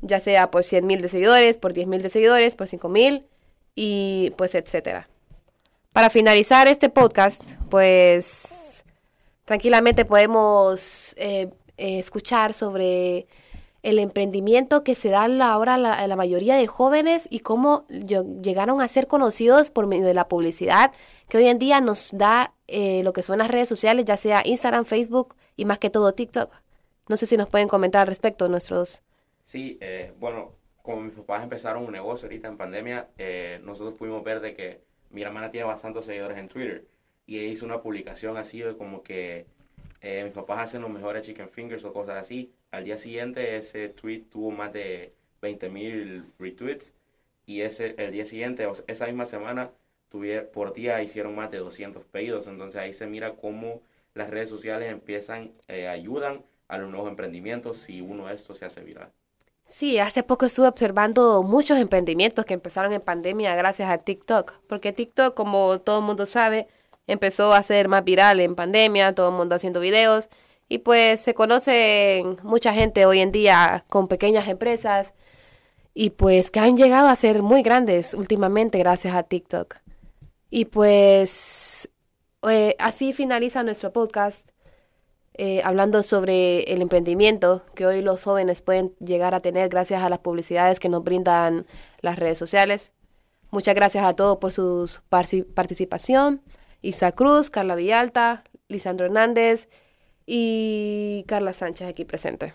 Ya 0.00 0.20
sea 0.20 0.50
por 0.50 0.64
100 0.64 0.86
mil 0.86 1.00
de 1.00 1.08
seguidores, 1.08 1.56
por 1.56 1.72
10 1.72 1.88
mil 1.88 2.02
de 2.02 2.10
seguidores, 2.10 2.54
por 2.54 2.68
5 2.68 2.88
mil 2.88 3.26
y 3.74 4.32
pues 4.36 4.54
etcétera. 4.54 5.08
Para 5.92 6.10
finalizar 6.10 6.68
este 6.68 6.90
podcast, 6.90 7.42
pues 7.70 8.84
tranquilamente 9.44 10.04
podemos 10.04 11.14
eh, 11.16 11.48
eh, 11.76 11.98
escuchar 11.98 12.52
sobre 12.52 13.26
el 13.88 13.98
emprendimiento 13.98 14.84
que 14.84 14.94
se 14.94 15.08
da 15.08 15.24
ahora 15.24 15.78
la, 15.78 16.06
la 16.06 16.16
mayoría 16.16 16.56
de 16.56 16.66
jóvenes 16.66 17.26
y 17.30 17.40
cómo 17.40 17.86
llegaron 17.88 18.80
a 18.80 18.88
ser 18.88 19.06
conocidos 19.06 19.70
por 19.70 19.86
medio 19.86 20.06
de 20.06 20.14
la 20.14 20.28
publicidad 20.28 20.92
que 21.28 21.38
hoy 21.38 21.46
en 21.46 21.58
día 21.58 21.80
nos 21.80 22.16
da 22.16 22.54
eh, 22.66 23.02
lo 23.02 23.12
que 23.12 23.22
son 23.22 23.38
las 23.38 23.48
redes 23.48 23.68
sociales, 23.68 24.04
ya 24.04 24.16
sea 24.16 24.42
Instagram, 24.44 24.84
Facebook 24.84 25.36
y 25.56 25.64
más 25.64 25.78
que 25.78 25.90
todo 25.90 26.12
TikTok. 26.12 26.50
No 27.08 27.16
sé 27.16 27.26
si 27.26 27.36
nos 27.36 27.48
pueden 27.50 27.68
comentar 27.68 28.02
al 28.02 28.06
respecto 28.06 28.48
nuestros... 28.48 29.02
Sí, 29.42 29.78
bueno, 30.18 30.52
como 30.88 31.02
mis 31.02 31.12
papás 31.12 31.42
empezaron 31.42 31.84
un 31.84 31.92
negocio 31.92 32.26
ahorita 32.26 32.48
en 32.48 32.56
pandemia, 32.56 33.10
eh, 33.18 33.60
nosotros 33.62 33.94
pudimos 33.98 34.24
ver 34.24 34.40
de 34.40 34.54
que 34.54 34.80
mi 35.10 35.20
hermana 35.20 35.50
tiene 35.50 35.66
bastantes 35.66 36.06
seguidores 36.06 36.38
en 36.38 36.48
Twitter 36.48 36.86
y 37.26 37.40
ella 37.40 37.52
hizo 37.52 37.66
una 37.66 37.82
publicación 37.82 38.38
así 38.38 38.60
de 38.60 38.74
como 38.74 39.02
que 39.02 39.44
eh, 40.00 40.24
mis 40.24 40.32
papás 40.32 40.60
hacen 40.60 40.82
los 40.82 40.90
mejores 40.90 41.22
chicken 41.26 41.50
fingers 41.50 41.84
o 41.84 41.92
cosas 41.92 42.16
así. 42.16 42.52
Al 42.70 42.84
día 42.84 42.98
siguiente 42.98 43.56
ese 43.56 43.88
tweet 43.88 44.24
tuvo 44.30 44.50
más 44.50 44.72
de 44.72 45.14
20 45.42 45.68
mil 45.70 46.24
retweets 46.38 46.94
y 47.46 47.62
ese 47.62 47.94
el 47.98 48.12
día 48.12 48.24
siguiente, 48.24 48.66
o 48.66 48.72
esa 48.86 49.06
misma 49.06 49.24
semana, 49.24 49.70
tuviera, 50.08 50.46
por 50.50 50.74
día 50.74 51.02
hicieron 51.02 51.34
más 51.34 51.50
de 51.50 51.58
200 51.58 52.04
pedidos. 52.04 52.46
Entonces 52.46 52.80
ahí 52.80 52.92
se 52.92 53.06
mira 53.06 53.34
cómo 53.36 53.82
las 54.14 54.30
redes 54.30 54.48
sociales 54.48 54.90
empiezan, 54.90 55.52
eh, 55.68 55.88
ayudan 55.88 56.44
a 56.68 56.78
los 56.78 56.90
nuevos 56.90 57.08
emprendimientos 57.08 57.78
si 57.78 58.00
uno 58.00 58.26
de 58.26 58.34
estos 58.34 58.58
se 58.58 58.66
hace 58.66 58.82
viral. 58.82 59.10
Sí, 59.64 59.98
hace 59.98 60.22
poco 60.22 60.46
estuve 60.46 60.66
observando 60.66 61.42
muchos 61.42 61.78
emprendimientos 61.78 62.46
que 62.46 62.54
empezaron 62.54 62.92
en 62.92 63.02
pandemia 63.02 63.54
gracias 63.54 63.90
a 63.90 63.98
TikTok, 63.98 64.54
porque 64.66 64.94
TikTok, 64.94 65.34
como 65.34 65.80
todo 65.80 65.98
el 65.98 66.04
mundo 66.06 66.24
sabe, 66.24 66.68
empezó 67.08 67.52
a 67.52 67.62
ser 67.64 67.88
más 67.88 68.04
viral 68.04 68.38
en 68.38 68.54
pandemia, 68.54 69.14
todo 69.14 69.30
el 69.30 69.34
mundo 69.34 69.56
haciendo 69.56 69.80
videos, 69.80 70.28
y 70.68 70.78
pues 70.78 71.20
se 71.20 71.34
conocen 71.34 72.36
mucha 72.44 72.72
gente 72.72 73.06
hoy 73.06 73.20
en 73.20 73.32
día 73.32 73.84
con 73.88 74.06
pequeñas 74.06 74.46
empresas 74.46 75.12
y 75.94 76.10
pues 76.10 76.50
que 76.52 76.60
han 76.60 76.76
llegado 76.76 77.08
a 77.08 77.16
ser 77.16 77.42
muy 77.42 77.62
grandes 77.62 78.14
últimamente 78.14 78.78
gracias 78.78 79.16
a 79.16 79.24
TikTok. 79.24 79.76
Y 80.50 80.66
pues 80.66 81.88
eh, 82.48 82.76
así 82.78 83.12
finaliza 83.12 83.62
nuestro 83.62 83.92
podcast 83.92 84.48
eh, 85.34 85.62
hablando 85.64 86.02
sobre 86.02 86.60
el 86.72 86.82
emprendimiento 86.82 87.64
que 87.74 87.86
hoy 87.86 88.02
los 88.02 88.24
jóvenes 88.24 88.60
pueden 88.60 88.94
llegar 88.98 89.34
a 89.34 89.40
tener 89.40 89.68
gracias 89.68 90.02
a 90.02 90.10
las 90.10 90.18
publicidades 90.18 90.80
que 90.80 90.88
nos 90.88 91.02
brindan 91.02 91.66
las 92.00 92.18
redes 92.18 92.38
sociales. 92.38 92.92
Muchas 93.50 93.74
gracias 93.74 94.04
a 94.04 94.14
todos 94.14 94.38
por 94.38 94.52
su 94.52 94.90
participación. 95.08 96.42
Isa 96.82 97.12
Cruz, 97.12 97.50
Carla 97.50 97.74
Villalta, 97.74 98.44
Lisandro 98.68 99.06
Hernández 99.06 99.68
y 100.26 101.24
Carla 101.26 101.52
Sánchez 101.52 101.88
aquí 101.88 102.04
presente. 102.04 102.52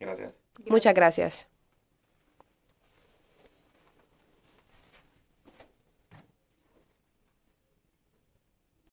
Gracias. 0.00 0.34
Muchas 0.66 0.94
gracias. 0.94 1.48